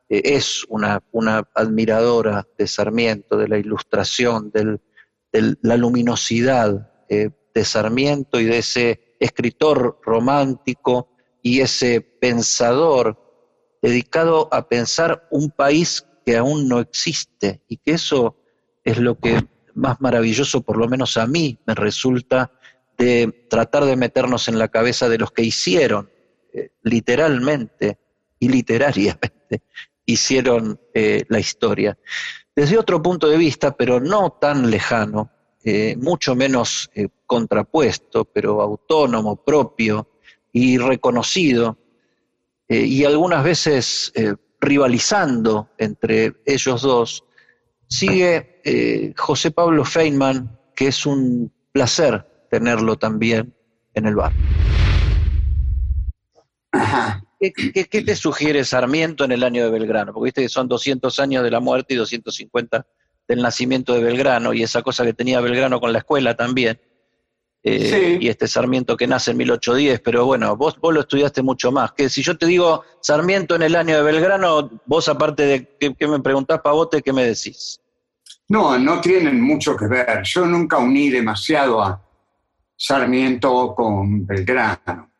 [0.07, 4.79] eh, es una, una admiradora de Sarmiento, de la ilustración, de
[5.61, 11.09] la luminosidad de Sarmiento y de ese escritor romántico
[11.41, 13.19] y ese pensador
[13.81, 18.37] dedicado a pensar un país que aún no existe y que eso
[18.85, 22.53] es lo que más maravilloso, por lo menos a mí, me resulta
[22.99, 26.11] de tratar de meternos en la cabeza de los que hicieron
[26.53, 27.97] eh, literalmente
[28.37, 29.63] y literariamente
[30.05, 31.97] hicieron eh, la historia.
[32.53, 35.31] Desde otro punto de vista, pero no tan lejano,
[35.63, 36.89] eh, mucho menos
[37.25, 40.09] contrapuesto, pero autónomo, propio
[40.51, 41.77] y reconocido,
[42.67, 44.13] y algunas veces
[44.59, 47.23] rivalizando entre ellos dos,
[47.87, 53.53] sigue José Pablo Feynman, que es un placer tenerlo también
[53.93, 54.33] en el bar.
[57.39, 60.13] ¿Qué, qué, te sugiere Sarmiento en el año de Belgrano?
[60.13, 62.85] Porque viste que son 200 años de la muerte y 250
[63.27, 66.79] del nacimiento de Belgrano y esa cosa que tenía Belgrano con la escuela también.
[67.61, 71.71] Eh, y este Sarmiento que nace en 1810, pero bueno, vos, vos lo estudiaste mucho
[71.71, 71.91] más.
[71.91, 76.07] Que si yo te digo Sarmiento en el año de Belgrano, vos aparte de que,
[76.07, 77.79] me preguntás pavote, ¿qué me decís?
[78.47, 80.23] No, no tienen mucho que ver.
[80.23, 82.01] Yo nunca uní demasiado a
[82.81, 85.11] Sarmiento con Belgrano.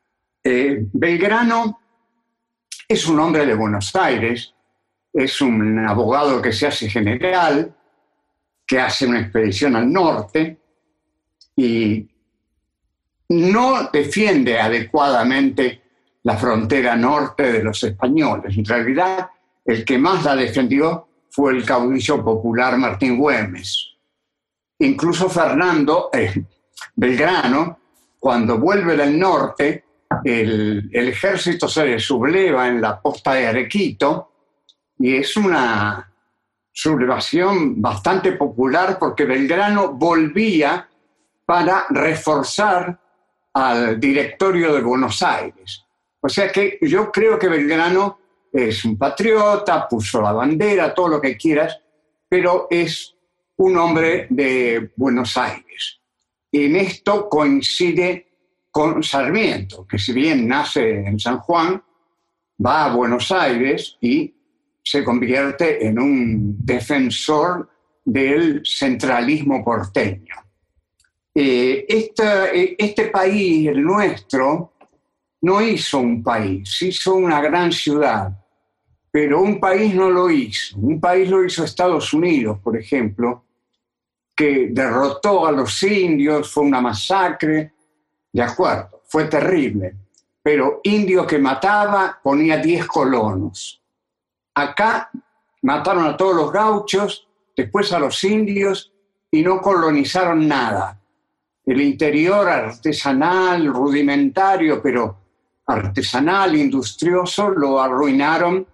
[0.41, 1.81] Eh, Belgrano
[2.87, 4.53] es un hombre de Buenos Aires,
[5.11, 7.75] es un abogado que se hace general,
[8.65, 10.57] que hace una expedición al norte
[11.57, 12.07] y
[13.27, 15.81] no defiende adecuadamente
[16.23, 18.57] la frontera norte de los españoles.
[18.57, 19.31] En realidad,
[19.65, 23.95] el que más la defendió fue el caudillo popular Martín Güemes.
[24.79, 26.45] Incluso Fernando eh,
[26.95, 27.79] Belgrano,
[28.19, 29.85] cuando vuelve del norte,
[30.23, 34.31] el, el, ejército se le subleva en la posta de Arequito
[34.97, 36.11] y es una
[36.71, 40.87] sublevación bastante popular porque Belgrano volvía
[41.45, 42.99] para reforzar
[43.53, 45.83] al directorio de Buenos Aires.
[46.21, 48.19] O sea que yo creo que Belgrano
[48.51, 51.79] es un patriota, puso la bandera, todo lo que quieras,
[52.27, 53.15] pero es
[53.57, 55.98] un hombre de Buenos Aires.
[56.51, 58.27] En esto coincide
[58.71, 61.81] con Sarmiento, que si bien nace en San Juan,
[62.63, 64.33] va a Buenos Aires y
[64.83, 67.69] se convierte en un defensor
[68.03, 70.35] del centralismo porteño.
[71.33, 74.73] Eh, eh, este país, el nuestro,
[75.41, 78.35] no hizo un país, hizo una gran ciudad,
[79.11, 80.77] pero un país no lo hizo.
[80.77, 83.45] Un país lo hizo Estados Unidos, por ejemplo,
[84.39, 87.73] que derrotó a los indios, fue una masacre,
[88.31, 89.93] de acuerdo, fue terrible,
[90.41, 93.81] pero indio que mataba ponía 10 colonos.
[94.53, 95.09] Acá
[95.63, 98.93] mataron a todos los gauchos, después a los indios
[99.29, 100.97] y no colonizaron nada.
[101.65, 105.17] El interior artesanal, rudimentario, pero
[105.65, 108.65] artesanal, industrioso, lo arruinaron.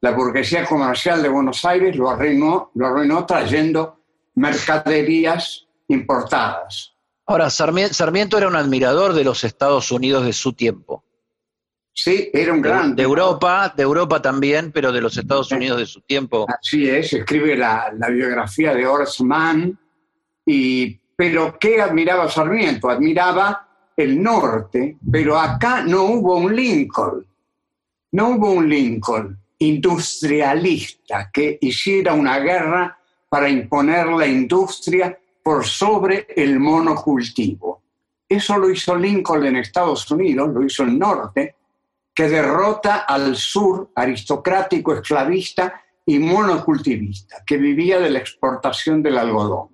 [0.00, 3.98] La burguesía comercial de Buenos Aires lo arruinó, lo arruinó trayendo
[4.34, 6.94] mercaderías importadas.
[7.26, 11.04] Ahora, Sarmiento era un admirador de los Estados Unidos de su tiempo.
[11.92, 12.96] Sí, era un gran...
[12.96, 16.44] De Europa, de Europa también, pero de los Estados Unidos de su tiempo.
[16.48, 19.78] Así es, escribe la, biografía de Horace Mann,
[20.44, 22.90] y, pero ¿qué admiraba Sarmiento?
[22.90, 27.24] Admiraba el norte, pero acá no hubo un Lincoln,
[28.10, 32.98] no hubo un Lincoln industrialista que hiciera una guerra
[33.34, 37.82] para imponer la industria por sobre el monocultivo.
[38.28, 41.56] Eso lo hizo Lincoln en Estados Unidos, lo hizo el norte,
[42.14, 49.70] que derrota al sur aristocrático, esclavista y monocultivista, que vivía de la exportación del algodón.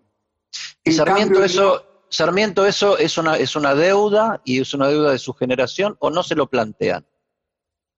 [0.83, 5.19] Y Sarmiento, eso, Sarmiento, eso es una, es una deuda y es una deuda de
[5.19, 7.05] su generación o no se lo plantean.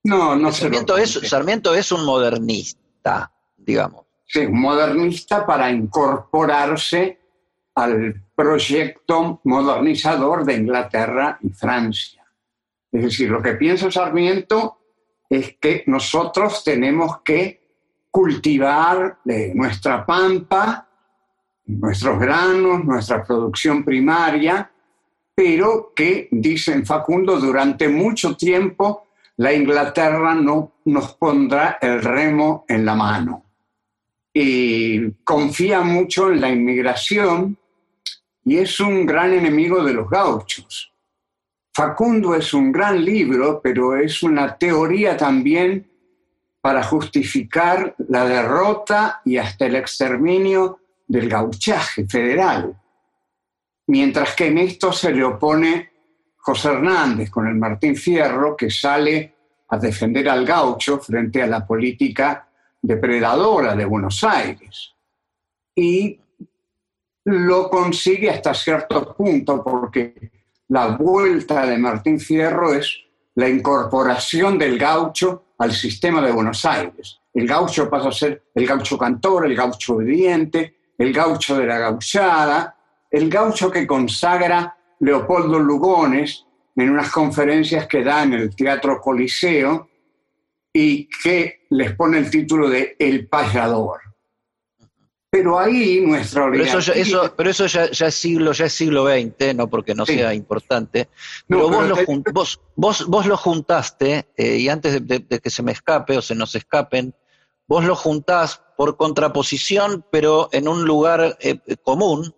[0.02, 4.06] No, no Sarmiento se es, Sarmiento es un modernista, digamos.
[4.24, 7.18] Sí, modernista para incorporarse
[7.74, 12.24] al proyecto modernizador de Inglaterra y Francia.
[12.90, 14.78] Es decir, lo que piensa Sarmiento
[15.28, 17.62] es que nosotros tenemos que
[18.10, 19.18] cultivar
[19.54, 20.86] nuestra pampa,
[21.64, 24.70] nuestros granos, nuestra producción primaria,
[25.34, 29.06] pero que, dicen Facundo, durante mucho tiempo
[29.38, 33.44] la Inglaterra no nos pondrá el remo en la mano.
[34.32, 37.58] Y confía mucho en la inmigración
[38.44, 40.92] y es un gran enemigo de los gauchos.
[41.74, 45.90] Facundo es un gran libro, pero es una teoría también
[46.60, 52.76] para justificar la derrota y hasta el exterminio del gauchaje federal.
[53.86, 55.90] Mientras que en esto se le opone
[56.36, 59.34] José Hernández con el Martín Fierro, que sale
[59.68, 62.48] a defender al gaucho frente a la política
[62.82, 64.94] depredadora de Buenos Aires.
[65.74, 66.20] Y
[67.24, 70.30] lo consigue hasta cierto punto porque
[70.68, 72.98] la vuelta de Martín Fierro es
[73.36, 77.20] la incorporación del gaucho al sistema de Buenos Aires.
[77.32, 81.78] El gaucho pasa a ser el gaucho cantor, el gaucho obediente, el gaucho de la
[81.78, 82.76] gauchada,
[83.10, 86.44] el gaucho que consagra Leopoldo Lugones
[86.76, 89.88] en unas conferencias que da en el Teatro Coliseo
[90.72, 94.00] y que les pone el título de El Payador.
[95.32, 99.06] Pero ahí nuestra Pero eso, ya, eso, pero eso ya, es siglo, ya es siglo
[99.06, 101.08] XX, no porque no sea importante.
[101.48, 101.96] Pero, vos, lo
[102.34, 106.34] vos, vos, vos, lo juntaste, eh, y antes de, que se me escape o se
[106.34, 107.14] nos escapen,
[107.66, 112.34] vos lo juntás por contraposición, pero en un lugar eh, común,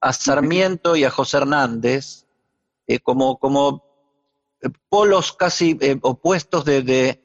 [0.00, 2.24] a Sarmiento y a José Hernández,
[2.86, 3.84] eh, como, como
[4.88, 7.21] polos casi opuestos de, de,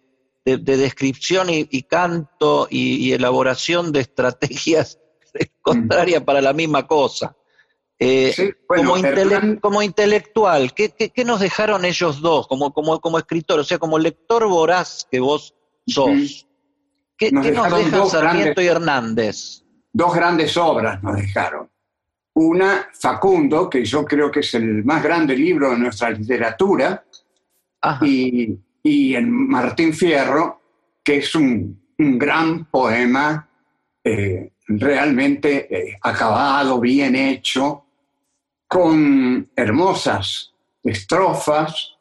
[0.56, 5.00] descripción y, canto y, elaboración de estrategias
[5.62, 7.36] contrarias para la misma cosa.
[8.00, 8.54] Eh,
[9.60, 13.60] como, intelectual, ¿qué, nos dejaron ellos dos como, como, como escritor?
[13.60, 15.56] O sea, como lector voraz que vos
[15.86, 16.48] sos.
[17.18, 19.64] ¿Qué nos, dejan Sarmiento y Hernández?
[19.92, 21.70] Dos grandes obras nos dejaron.
[22.36, 27.04] Una, Facundo, que yo creo que es el más grande libro de nuestra literatura,
[28.02, 30.62] y y en Martín Fierro,
[31.04, 33.50] que es un, gran poema
[34.04, 37.86] eh, realmente eh, acabado, bien hecho,
[38.68, 41.96] con hermosas estrofas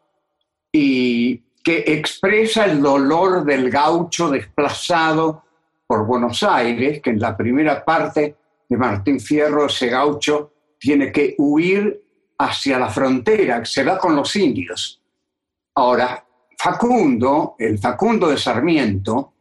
[0.71, 5.45] y que expresa el dolor del gaucho desplazado
[5.87, 8.37] por Buenos Aires, que en la primera parte
[8.69, 12.03] de Martín Fierro ese gaucho tiene que huir
[12.39, 15.01] hacia la frontera, se va con los indios.
[15.75, 16.26] Ahora,
[16.57, 19.33] Facundo, el Facundo de Sarmiento,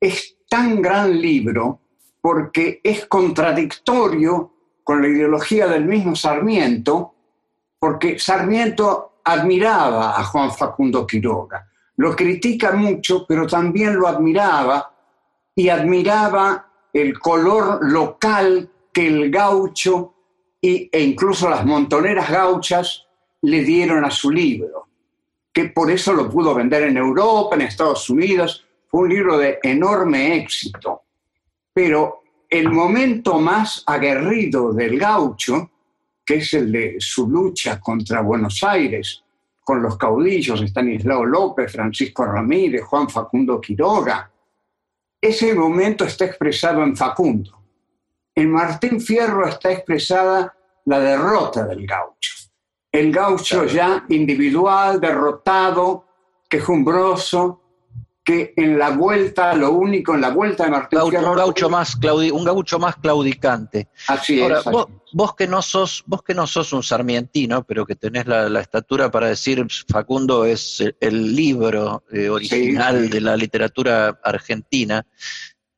[0.00, 1.80] es tan gran libro
[2.20, 7.14] porque es contradictorio con la ideología del mismo Sarmiento,
[7.78, 14.92] porque Sarmiento admiraba a Juan Facundo Quiroga, lo critica mucho, pero también lo admiraba
[15.54, 20.14] y admiraba el color local que el gaucho
[20.60, 23.06] y, e incluso las montoneras gauchas
[23.42, 24.85] le dieron a su libro,
[25.56, 28.66] que por eso lo pudo vender en Europa, en Estados Unidos.
[28.88, 31.04] Fue un libro de enorme éxito.
[31.72, 35.70] Pero el momento más aguerrido del gaucho,
[36.26, 39.24] que es el de su lucha contra Buenos Aires,
[39.64, 44.30] con los caudillos Estanislao López, Francisco Ramírez, Juan Facundo Quiroga,
[45.18, 47.62] ese momento está expresado en Facundo.
[48.34, 52.35] En Martín Fierro está expresada la derrota del gaucho.
[52.96, 56.06] El gaucho ya individual, derrotado,
[56.48, 57.60] quejumbroso,
[58.24, 61.32] que en la vuelta, lo único, en la vuelta de Martín Fierro...
[61.32, 61.94] Un gaucho más,
[62.32, 63.88] un gaucho más claudicante.
[64.08, 64.64] Así es.
[65.12, 69.10] Vos, que no sos, vos que no sos un sarmientino, pero que tenés la, estatura
[69.10, 75.06] para decir Facundo es el, libro eh, original de la literatura argentina,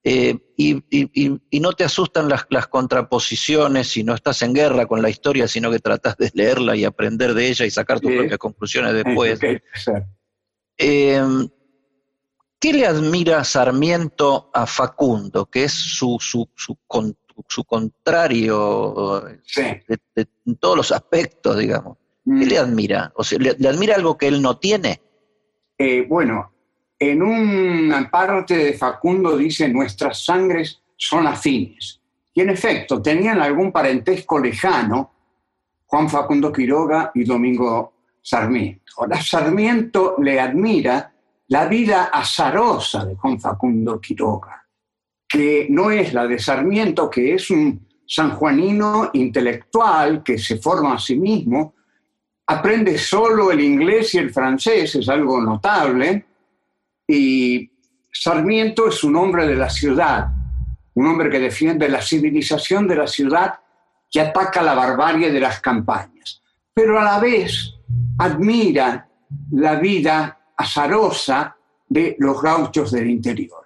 [0.05, 5.11] eh, y, no te asustan las, las, contraposiciones si no estás en guerra con la
[5.11, 8.95] historia, sino que tratas de leerla y aprender de ella y sacar tus propias conclusiones
[8.95, 9.41] después.
[10.79, 11.21] Eh,
[12.61, 19.23] ¿Qué le admira Sarmiento a Facundo, que es su, su, su, contrario
[19.57, 21.99] en todos los aspectos, digamos?
[22.25, 22.49] ¿Qué mm.
[22.49, 23.13] le admira?
[23.15, 25.01] O sea, ¿le, admira algo que él no tiene?
[25.79, 26.53] Eh, bueno,
[26.99, 32.01] en una parte de Facundo dice, nuestras sangres son afines.
[32.35, 35.13] Y en efecto, tenían algún parentesco lejano
[35.87, 38.93] Juan Facundo Quiroga y Domingo Sarmiento.
[38.99, 41.13] Ahora, Sarmiento le admira
[41.49, 44.67] la vida azarosa de Juan Facundo Quiroga,
[45.27, 50.99] que no es la de Sarmiento, que es un sanjuanino intelectual que se forma a
[50.99, 51.75] sí mismo,
[52.47, 56.25] aprende solo el inglés y el francés, es algo notable,
[57.09, 57.71] y
[58.13, 60.29] Sarmiento es un hombre de la ciudad,
[60.95, 63.55] un hombre que defiende la civilización de la ciudad
[64.11, 66.43] y ataca la barbarie de las campañas,
[66.75, 67.75] pero a la vez
[68.19, 69.09] admira
[69.53, 71.57] la vida azarosa
[71.89, 73.65] de los gauchos del interior.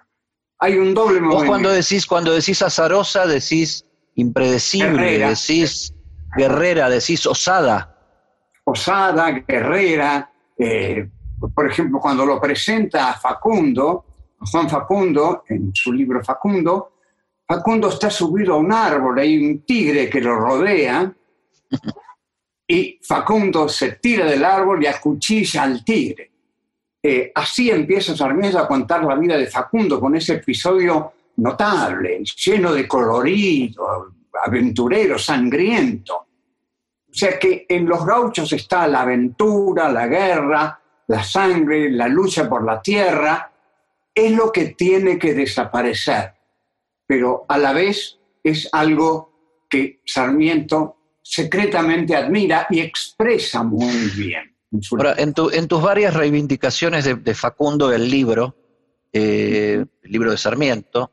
[0.59, 1.45] Hay un doble momento.
[1.45, 5.93] cuando decís, cuando decís azarosa, decís impredecible, decís
[6.37, 7.97] guerrera, decís osada.
[8.63, 11.09] Osada, guerrera, eh,
[11.49, 14.05] por ejemplo, cuando lo presenta a Facundo,
[14.39, 16.93] Juan Facundo, en su libro Facundo,
[17.45, 21.13] Facundo está subido a un árbol, hay un tigre que lo rodea,
[22.67, 26.31] y Facundo se tira del árbol y acuchilla al tigre.
[27.01, 32.71] Eh, así empieza Sarmiento a contar la vida de Facundo con ese episodio notable, lleno
[32.71, 34.13] de colorido,
[34.45, 36.15] aventurero, sangriento.
[36.15, 42.49] O sea que en los gauchos está la aventura, la guerra, la sangre, la lucha
[42.49, 43.51] por la tierra,
[44.13, 46.33] es lo que tiene que desaparecer,
[47.05, 54.55] pero a la vez es algo que Sarmiento secretamente admira y expresa muy bien.
[55.17, 58.55] En, en, tus varias reivindicaciones de, Facundo el libro,
[59.11, 61.11] eh, el libro de Sarmiento,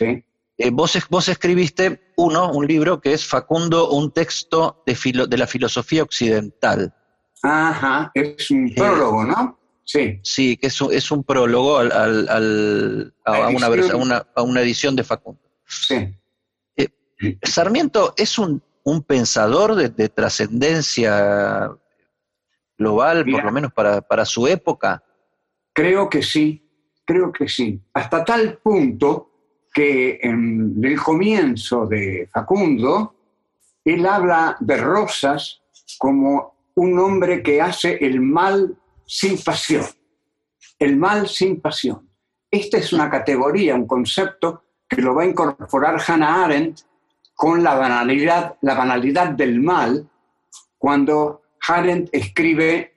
[0.00, 5.46] eh, vos, vos, escribiste uno, un libro que es Facundo, un texto de, de la
[5.46, 6.94] filosofía occidental.
[7.42, 9.58] Ajá, es un prólogo, ¿no?
[9.84, 10.18] Sí.
[10.22, 15.04] Sí, que es un, es un prólogo al, al, a, una a, una, edición de
[15.04, 15.40] Facundo.
[15.64, 16.12] Sí.
[16.76, 16.88] Eh,
[17.42, 21.70] Sarmiento es un, un pensador de, trascendencia
[22.76, 25.02] global, por lo menos para, para su época.
[25.72, 26.68] Creo que sí,
[27.04, 27.80] creo que sí.
[27.94, 29.30] Hasta tal punto
[29.72, 33.14] que en el comienzo de Facundo,
[33.84, 35.60] él habla de Rosas
[35.98, 39.84] como un hombre que hace el mal sin pasión.
[40.78, 42.08] El mal sin pasión.
[42.50, 46.80] Esta es una categoría, un concepto que lo va a incorporar Hannah Arendt
[47.34, 50.08] con la banalidad, la banalidad del mal,
[50.78, 52.94] cuando Arendt escribe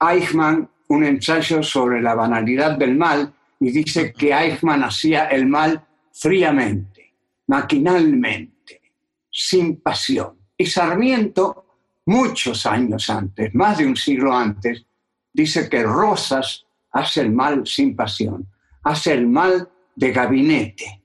[0.00, 5.84] Eichmann un ensayo sobre la banalidad del mal y dice que Eichmann hacía el mal
[6.12, 7.14] fríamente,
[7.46, 8.82] maquinalmente,
[9.30, 10.38] sin pasión.
[10.56, 11.65] Y Sarmiento
[12.06, 14.84] muchos años antes, más de un siglo antes,
[15.32, 18.48] dice que Rosas hace el mal sin pasión,
[18.84, 21.02] hace el mal de gabinete.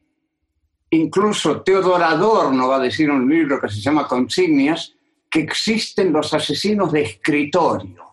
[0.91, 4.93] Incluso Teodor Adorno va a decir en un libro que se llama Consignias
[5.29, 8.05] que existen los asesinos de escritorio.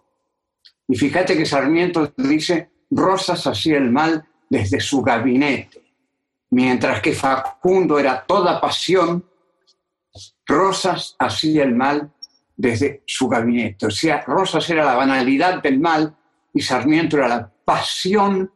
[0.87, 5.83] Y fíjate que Sarmiento dice, Rosas hacía el mal desde su gabinete,
[6.51, 9.25] mientras que Facundo era toda pasión,
[10.47, 12.13] Rosas hacía el mal
[12.59, 13.91] desde su gabinete.
[13.91, 16.15] Sea, Rosas era la banalidad del mal
[16.53, 18.51] y Sarmiento era la pasión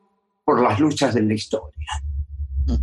[0.45, 1.89] por las luchas de la historia.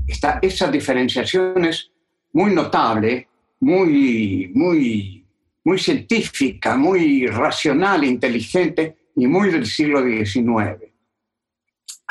[0.08, 1.92] Esta, esa diferenciación es
[2.34, 3.28] muy notable,
[3.60, 5.26] muy, muy,
[5.66, 10.89] muy científica, muy racional, inteligente y muy del siglo XIX.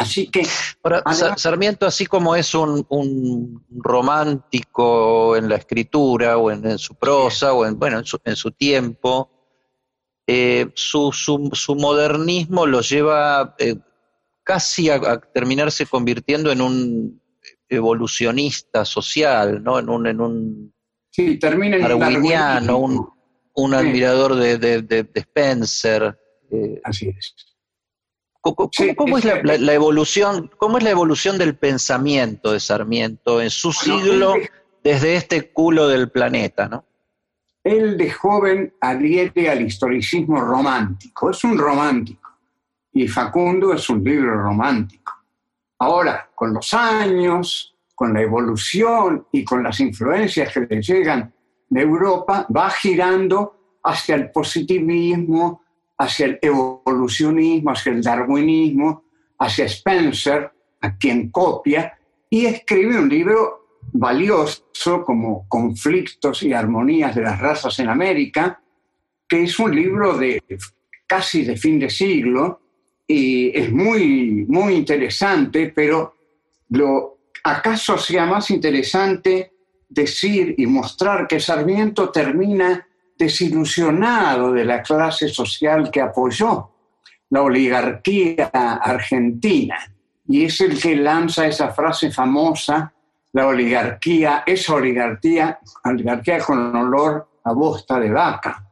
[0.00, 0.46] Así que...
[0.82, 6.78] Ahora, además- Sarmiento, así como es un, un romántico en la escritura o en, en
[6.78, 9.30] su prosa o en, bueno, en su, en su tiempo,
[10.26, 13.76] eh, su, su- su modernismo lo lleva eh,
[14.44, 17.22] casi a, a terminarse convirtiendo en un
[17.68, 19.78] evolucionista social, ¿no?
[19.78, 20.74] En un, en un
[21.10, 23.08] sí, termina en darwiniano, un,
[23.54, 23.76] un Sí.
[23.76, 26.18] admirador de, de- de- de Spencer.
[26.52, 27.34] eh, Así es.
[28.40, 32.52] ¿Cómo, cómo- Sí, cómo es la, la- la evolución, cómo es la evolución del pensamiento
[32.52, 34.34] de Sarmiento en su siglo
[34.84, 36.84] desde este culo del planeta, ¿no?
[37.64, 42.30] Él de joven adhiere al historicismo romántico, es un romántico,
[42.92, 45.12] y Facundo es un libro romántico.
[45.80, 51.34] Ahora, con los años, con la evolución y con las influencias que le llegan
[51.68, 55.62] de Europa, va girando hacia el positivismo,
[55.98, 59.04] hacia el evolucionismo, hacia el darwinismo,
[59.38, 61.98] hacia Spencer, a quien copia,
[62.30, 68.60] y escribe un libro valioso como Conflictos y Armonías de las Razas en América,
[69.28, 70.42] que es un libro de
[71.06, 72.60] casi de fin de siglo
[73.06, 76.14] y es muy, muy interesante, pero
[76.70, 79.52] lo, ¿acaso sea más interesante
[79.88, 82.87] decir y mostrar que Sarmiento termina
[83.18, 86.70] desilusionado de la clase social que apoyó,
[87.30, 89.76] la oligarquía argentina?
[90.28, 92.92] Y es el que lanza esa frase famosa,
[93.32, 98.64] la oligarquía, esa oligarquía, oligarquía con olor a bosta de vaca.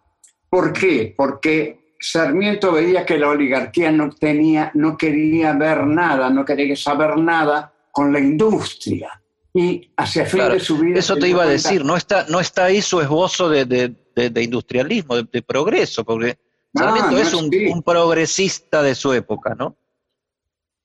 [0.48, 1.14] ¿Por qué?
[1.16, 7.16] Porque Sarmiento veía que la oligarquía no, tenía, no quería ver nada, no quería saber
[7.18, 9.20] nada con la industria.
[9.54, 10.98] Y hacia fin Claro, de su vida...
[10.98, 14.30] Eso te iba a decir, no está, no está ahí su esbozo de, de- de-
[14.30, 16.38] de industrialismo, de, de progreso, porque
[16.72, 17.66] No, Sarmiento no es un, sí.
[17.66, 19.76] un progresista de su época, ¿no?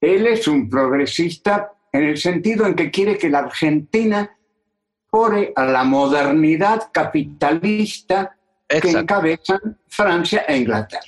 [0.00, 4.36] Él es un progresista en el sentido en que quiere que la Argentina
[5.10, 8.36] ore a la modernidad capitalista
[8.68, 11.02] que encabezan Francia e Inglaterra.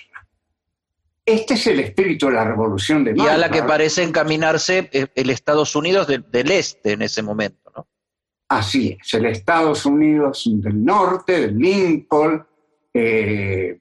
[1.25, 5.07] Este es el espíritu de la revolución de Y a la que parece encaminarse eh,
[5.15, 7.64] el Estados Unidos de- del Este en ese momento.
[8.55, 12.47] Así es, el Estados Unidos del Norte, de Lincoln,
[12.93, 13.81] eh,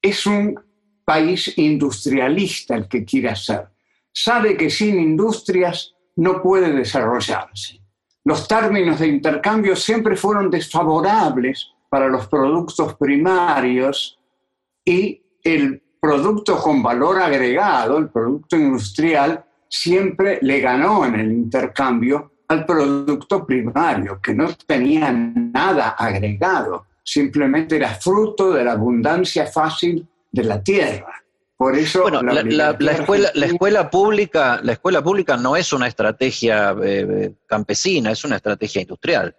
[0.00, 0.58] es un
[1.04, 3.68] país industrialista el que quiere hacer.
[4.10, 7.78] Sabe que sin industrias no puede desarrollarse.
[8.24, 14.18] Los términos de intercambio siempre fueron desfavorables para los productos primarios
[14.82, 22.32] y el producto con valor agregado, el producto industrial, siempre le ganó en el intercambio
[22.48, 30.06] al producto primario, que no tenía nada agregado, simplemente era fruto de la abundancia fácil
[30.32, 31.12] de la tierra.
[31.56, 35.56] Por eso Bueno, la, la- oligarquía la escuela, la escuela pública, la escuela pública no
[35.56, 39.34] es una estrategia eh, eh, campesina, es una estrategia industrial.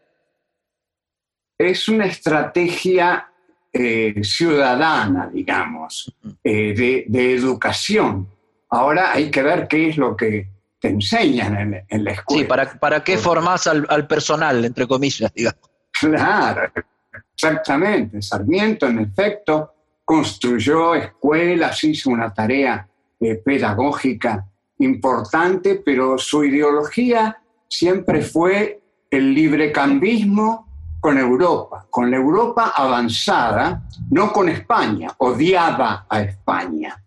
[1.58, 3.32] es una estrategia
[3.74, 8.28] eh, ciudadana, digamos, eh, de, de educación.
[8.70, 10.48] Ahora hay que ver qué es lo que
[10.80, 12.42] te enseñan en, en la escuela.
[12.42, 15.70] Sí, ¿para, para qué formás al, al personal, entre comillas, digamos?
[16.00, 16.72] Claro,
[17.36, 18.22] exactamente.
[18.22, 19.74] Sarmiento, en efecto,
[20.06, 22.88] construyó escuelas, hizo una tarea
[23.20, 24.46] eh, pedagógica
[24.80, 30.68] importante, pero su ideología siempre fue el librecambismo
[31.00, 37.02] con Europa, con la Europa avanzada, no con España, odiaba a España.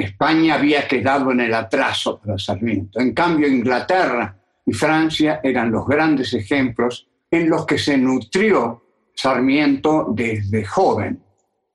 [0.00, 3.00] España había quedado en el atraso para Sarmiento.
[3.00, 4.36] En cambio, Inglaterra
[4.66, 8.82] y Francia eran los grandes ejemplos en los que se nutrió
[9.14, 11.22] Sarmiento desde joven,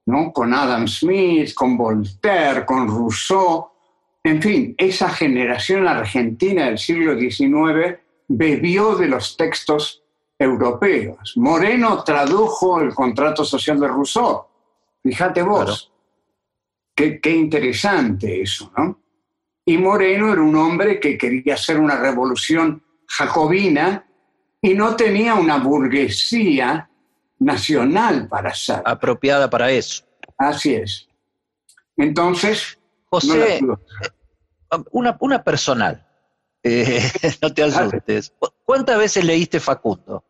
[0.08, 0.32] ¿no?
[0.34, 3.68] con Adam Smith, con Voltaire, con Rousseau.
[4.24, 10.04] En fin, esa generación argentina del siglo XIX bebió de los textos
[10.38, 11.34] europeos.
[11.38, 14.46] Moreno tradujo el contrato social de Rousseau.
[15.04, 15.92] Fíjate vos.
[16.96, 19.02] Qué, qué interesante eso, ¿no?
[19.66, 24.06] Y Moreno era un hombre que quería hacer una revolución jacobina
[24.62, 26.89] y no tenía una burguesía
[27.39, 28.82] nacional para hacer.
[28.86, 30.04] Apropiada para eso.
[30.38, 31.08] Así es.
[31.98, 33.82] Entonces, no José, pudo.
[34.91, 36.06] una, una personal,
[36.64, 37.02] eh,
[37.41, 38.34] no te asustes.
[38.38, 40.24] ¿Cu- ¿Cuántas veces leíste Facundo?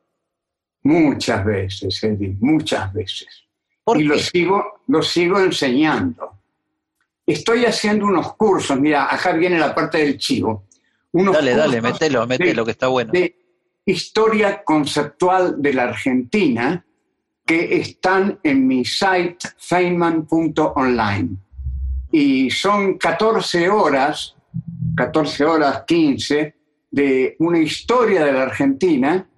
[0.84, 3.44] muchas veces, Eddie, muchas veces.
[3.84, 4.22] ¿Por y lo qué?
[4.22, 6.40] sigo, lo sigo enseñando.
[7.26, 10.66] Estoy haciendo unos cursos, mira, acá viene la parte del chivo.
[11.12, 13.12] dale, dale, mételo, mételo, que está bueno.
[13.12, 13.36] De
[13.86, 16.86] historia conceptual de la Argentina
[17.46, 21.38] que están en mi site feynman.online.
[22.12, 24.36] Y son 14 horas,
[24.96, 26.56] 14 horas 15,
[26.90, 29.30] de una historia de la Argentina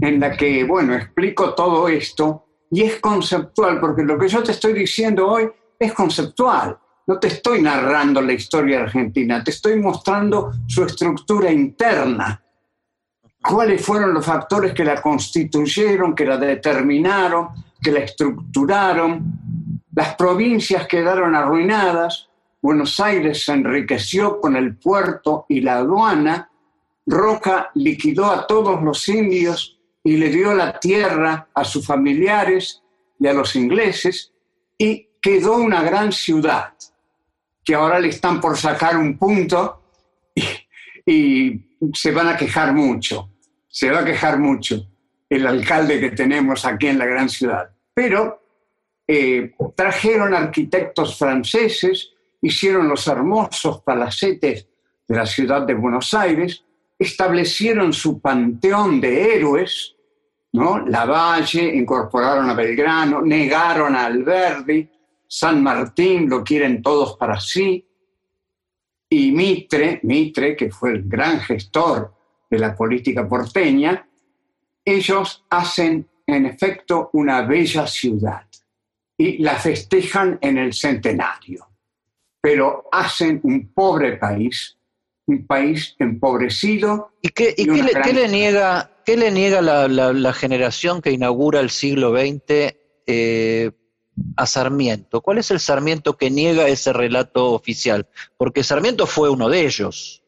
[0.00, 4.52] en la que, bueno, explico todo esto y es conceptual, porque lo que yo te
[4.52, 5.48] estoy diciendo hoy
[5.78, 6.78] es conceptual.
[7.06, 12.42] No te estoy narrando la historia argentina, te estoy mostrando su estructura interna.
[13.40, 17.50] ¿Cuáles fueron los factores que la constituyeron, que la determinaron,
[17.80, 19.22] que la estructuraron?
[19.94, 22.28] Las provincias quedaron arruinadas,
[22.60, 26.50] Buenos Aires se enriqueció con el puerto y la aduana,
[27.06, 32.82] Roca liquidó a todos los indios y le dio la tierra a sus familiares
[33.20, 34.32] y a los ingleses
[34.76, 36.75] y quedó una gran ciudad
[37.66, 39.82] que ahora le están por sacar un punto
[41.04, 43.28] y, se van a quejar mucho,
[43.68, 44.86] se va a quejar mucho
[45.28, 47.68] el alcalde que tenemos aquí en la gran ciudad.
[47.92, 48.40] Pero
[49.06, 54.68] eh, trajeron arquitectos franceses, hicieron los hermosos palacetes
[55.06, 56.64] de la ciudad de Buenos Aires,
[56.98, 59.96] establecieron su panteón de héroes,
[60.52, 60.78] ¿no?
[60.86, 64.88] Lavalle, incorporaron a Belgrano, negaron a Alberdi,
[65.28, 67.86] San Martín lo quieren todos para sí,
[69.08, 72.12] y Mitre, Mitre, que fue el gran gestor
[72.50, 74.08] de la política porteña,
[74.84, 78.46] ellos hacen en efecto una bella ciudad
[79.16, 81.68] y la festejan en el centenario,
[82.40, 84.76] pero hacen un pobre país,
[85.26, 87.12] un país empobrecido.
[87.22, 92.76] ¿Y qué, le, niega, qué le niega la, generación que inaugura el siglo XX?
[93.06, 93.70] Eh,
[94.36, 95.20] a Sarmiento?
[95.20, 98.06] ¿Cuál es el Sarmiento que niega ese relato oficial?
[98.36, 100.22] Porque Sarmiento fue uno de ellos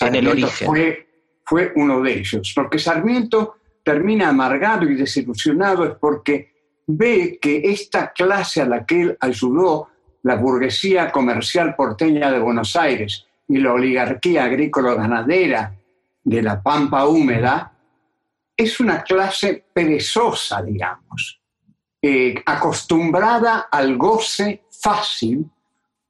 [0.00, 0.66] en el origen.
[0.66, 1.08] Fue,
[1.44, 6.52] fue uno de ellos, porque Sarmiento termina amargado y desilusionado es porque
[6.86, 9.88] ve que esta clase a la que él ayudó,
[10.22, 15.74] la burguesía comercial porteña de Buenos Aires y la oligarquía agrícola-ganadera
[16.24, 17.72] de la Pampa Húmeda,
[18.56, 21.38] es una clase perezosa, digamos
[22.00, 25.50] eh, acostumbrada al goce fácil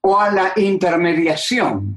[0.03, 1.97] o a la intermediación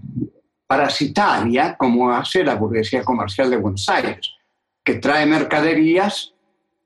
[0.65, 4.31] parasitaria, como hace la burguesía comercial de Buenos Aires,
[4.83, 6.33] que trae mercaderías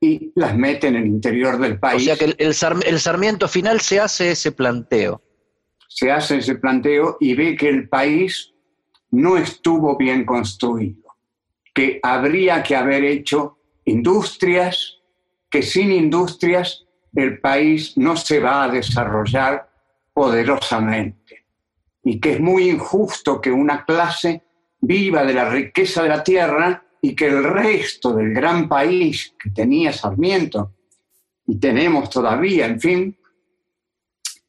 [0.00, 2.02] y las mete en el interior del país.
[2.02, 5.22] O sea que el, el Sarmiento final se hace ese planteo.
[5.88, 8.52] Se hace ese planteo y ve que el país
[9.12, 11.14] no estuvo bien construido,
[11.72, 14.98] que habría que haber hecho industrias,
[15.48, 16.85] que sin industrias
[17.16, 19.68] el país no se va a desarrollar
[20.12, 21.46] poderosamente
[22.04, 24.42] y que es muy injusto que una clase
[24.80, 29.50] viva de la riqueza de la tierra y que el resto del gran país que
[29.50, 30.72] tenía Sarmiento
[31.46, 33.18] y tenemos todavía, en fin,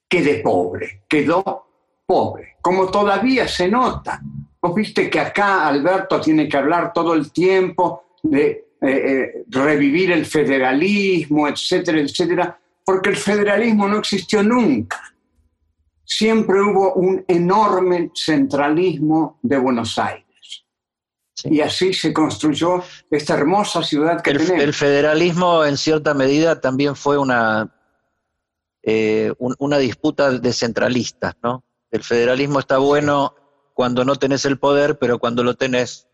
[0.08, 1.68] quede pobre, quedó
[2.06, 4.22] pobre, como todavía se nota.
[4.62, 10.12] Vos viste que acá Alberto tiene que hablar todo el tiempo de eh, eh, revivir
[10.12, 15.02] el federalismo, etcétera, etcétera, porque el federalismo no existió nunca.
[16.04, 20.28] Siempre hubo un enorme centralismo de Buenos Aires.
[21.44, 24.64] Y así se construyó esta hermosa ciudad que el, tenemos.
[24.64, 27.76] El federalismo, en cierta medida, también fue una,
[28.84, 31.64] eh, una disputa de centralistas, ¿no?
[31.92, 33.36] El federalismo está bueno
[33.74, 36.07] cuando no tenés el poder, pero cuando lo tenés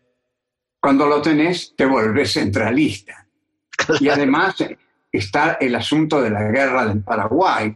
[0.84, 3.26] cuando lo tenés, te volvés centralista.
[4.00, 4.56] Y además
[5.10, 7.74] está el asunto de la guerra del Paraguay,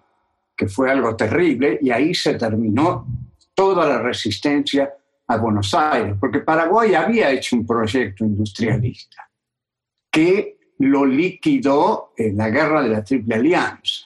[0.54, 3.06] que fue algo terrible, y ahí se terminó
[3.54, 4.92] toda la resistencia
[5.26, 9.26] a Buenos Aires, porque Paraguay había hecho un proyecto industrialista
[10.10, 14.04] que lo liquidó en la guerra de la Triple Alianza,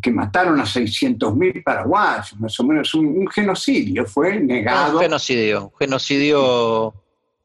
[0.00, 4.98] que mataron a 600.000 paraguayos, más o menos un, genocidio, fue negado.
[4.98, 6.94] Un genocidio, un genocidio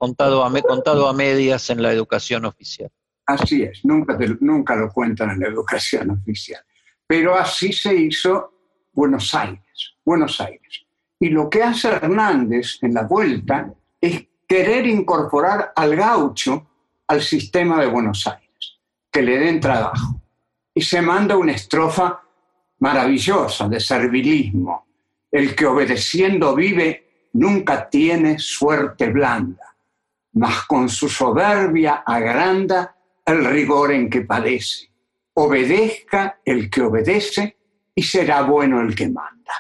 [0.04, 2.92] contado a, contado a medias en la educación oficial.
[3.26, 6.62] Así es, nunca, nunca lo cuentan en la educación oficial.
[7.08, 8.52] Pero así se hizo
[8.92, 10.86] Buenos Aires, Buenos Aires.
[11.18, 16.68] Y lo que hace Hernández en la vuelta es querer incorporar al gaucho
[17.08, 18.80] al sistema de Buenos Aires,
[19.10, 20.22] que le den trabajo.
[20.74, 22.20] Y se manda una estrofa
[22.80, 24.86] maravillosa de servilismo.
[25.32, 29.73] El que obedeciendo vive nunca tiene suerte blanda
[30.34, 34.92] mas con su soberbia agranda el rigor en que padece.
[35.36, 37.58] Obedezca el que obedece
[37.96, 39.54] y será bueno el que manda.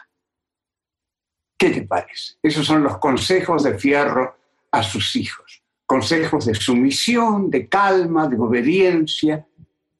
[1.57, 2.33] ¿Qué te parece?
[2.41, 4.35] Esos son los consejos de Fierro
[4.71, 5.63] a sus hijos.
[5.85, 9.45] Consejos de sumisión, de calma, de obediencia,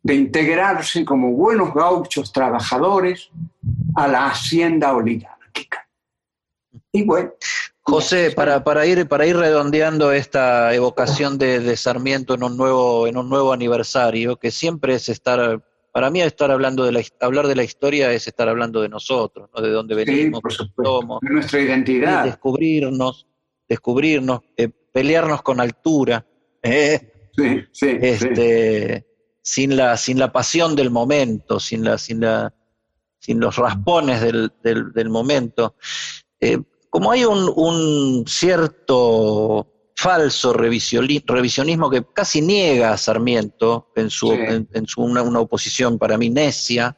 [0.02, 3.30] de integrarse como buenos gauchos trabajadores
[3.96, 5.88] a la hacienda oligárquica.
[6.92, 7.32] Y bueno.
[7.86, 13.18] José, para, para, ir, para ir redondeando esta evocación de, Sarmiento en un, nuevo, en
[13.18, 15.62] un nuevo aniversario, que siempre es estar,
[15.92, 19.50] para mí estar hablando de la, hablar de la historia es estar hablando de nosotros,
[19.54, 19.62] ¿no?
[19.62, 20.42] de dónde venimos,
[20.82, 22.24] somos, de nuestra identidad.
[22.24, 23.28] Descubrirnos,
[23.68, 26.26] descubrirnos, eh, pelearnos con altura.
[26.64, 27.12] ¿eh?
[27.36, 29.06] Sí, sí, este,
[29.42, 32.54] sin la, sin la pasión del momento, sin, la, sin, la,
[33.20, 35.76] sin los raspones del, del, momento.
[36.40, 36.60] Eh,
[36.94, 44.86] como hay un, un cierto falso revisionismo que casi niega a Sarmiento en su, en,
[44.86, 46.96] su una, oposición para mí necia.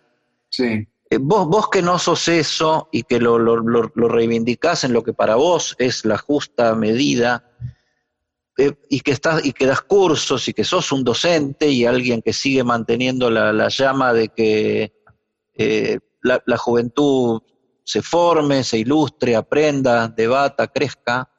[0.49, 0.85] Sí.
[1.09, 4.91] Eh, vos, vos que no sos eso y que lo, lo, lo, lo, reivindicás en
[4.91, 7.49] lo que para vos es la justa medida,
[8.57, 12.21] eh, y que estás y que das cursos y que sos un docente y alguien
[12.21, 14.91] que sigue manteniendo la, llama de que
[15.53, 17.41] eh, la, juventud
[17.85, 21.29] se forme, se ilustre, aprenda, debata, crezca.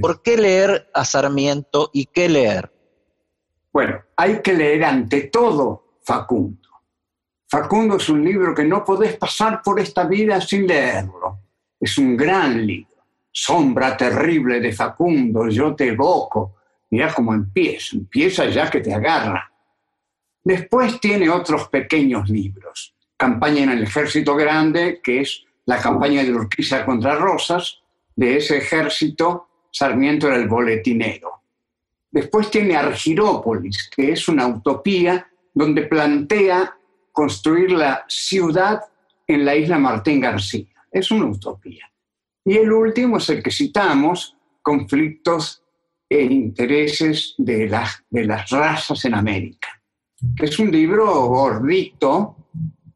[0.00, 2.72] ¿Por qué leer a Sarmiento y qué leer?
[3.72, 6.68] Bueno, hay que leer ante todo Facundo.
[7.48, 11.40] Facundo es un libro que no podés pasar por esta vida sin leerlo.
[11.80, 12.94] Es un gran libro
[13.34, 16.54] sombra terrible de Facundo, yo te evoco.
[16.90, 19.50] Mira cómo empieza, empieza ya que te agarra.
[20.44, 22.94] Después tiene otros pequeños libros.
[23.16, 27.80] Campaña en el Ejército Grande, que es la campaña de Urquiza contra Rosas.
[28.14, 31.42] De ese ejército, Sarmiento era el boletinero.
[32.10, 36.76] Después tiene Argirópolis, que es una utopía donde plantea
[37.10, 38.82] construir la ciudad
[39.26, 40.86] en la isla Martín García.
[40.90, 41.90] Es una utopía.
[42.44, 45.62] Y el último es el que citamos, conflictos
[46.08, 49.68] e intereses de las, de las razas en América,
[50.38, 52.36] es un libro gordito,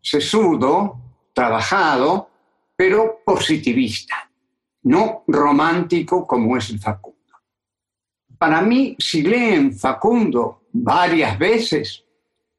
[0.01, 1.01] sesudo,
[1.33, 2.31] trabajado,
[2.79, 4.31] pero positivista,
[4.85, 7.19] no romántico como es el Facundo.
[8.39, 12.05] Para mí, si leen Facundo varias veces,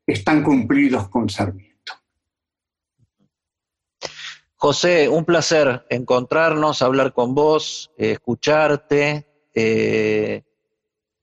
[0.05, 1.93] están cumplidos con Sarmiento.
[4.57, 9.25] José, un placer encontrarnos, hablar con vos, escucharte.
[9.55, 10.43] Eh,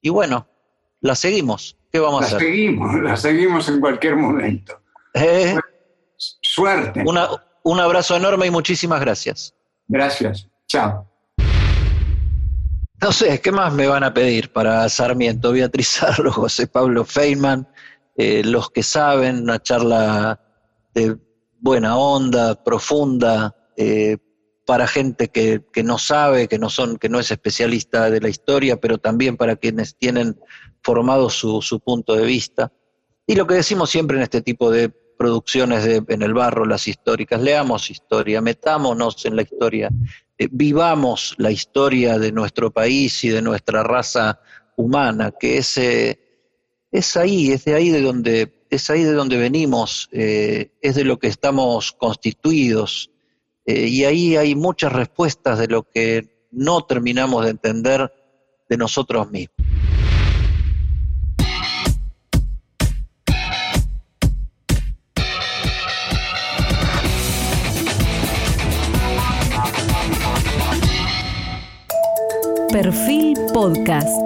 [0.00, 0.48] y bueno,
[1.00, 1.76] la seguimos.
[1.92, 2.40] ¿Qué vamos a hacer?
[2.40, 4.80] La seguimos, la seguimos en cualquier momento.
[5.12, 5.54] Eh,
[6.16, 7.04] Suerte.
[7.66, 9.52] Un abrazo enorme y muchísimas gracias.
[9.88, 10.48] Gracias.
[10.68, 11.04] Chao.
[13.02, 15.52] No sé, ¿qué más me van a pedir para Sarmiento?
[15.52, 17.66] Beatriz Arlo, José Pablo Feynman,
[18.16, 20.40] los que saben, una charla
[20.94, 21.18] de
[21.58, 24.16] buena onda, profunda, eh,
[24.64, 28.76] para gente que, no sabe, que no, son, que no es especialista de la historia,
[28.80, 30.38] pero también para quienes tienen
[30.82, 32.72] formado su, punto de vista.
[33.26, 36.86] Y lo que decimos siempre en este tipo de producciones de, en el barro, las
[36.88, 39.90] históricas, leamos historia, metámonos en la historia,
[40.38, 44.40] eh, vivamos la historia de nuestro país y de nuestra raza
[44.76, 46.18] humana, que es, eh,
[46.90, 51.04] es ahí, es de ahí de donde es ahí de donde venimos, eh, es de
[51.04, 53.10] lo que estamos constituidos,
[53.64, 58.12] y ahí hay muchas respuestas de lo que no terminamos de entender
[58.68, 59.56] de nosotros mismos.
[72.76, 74.25] Perfil Podcast.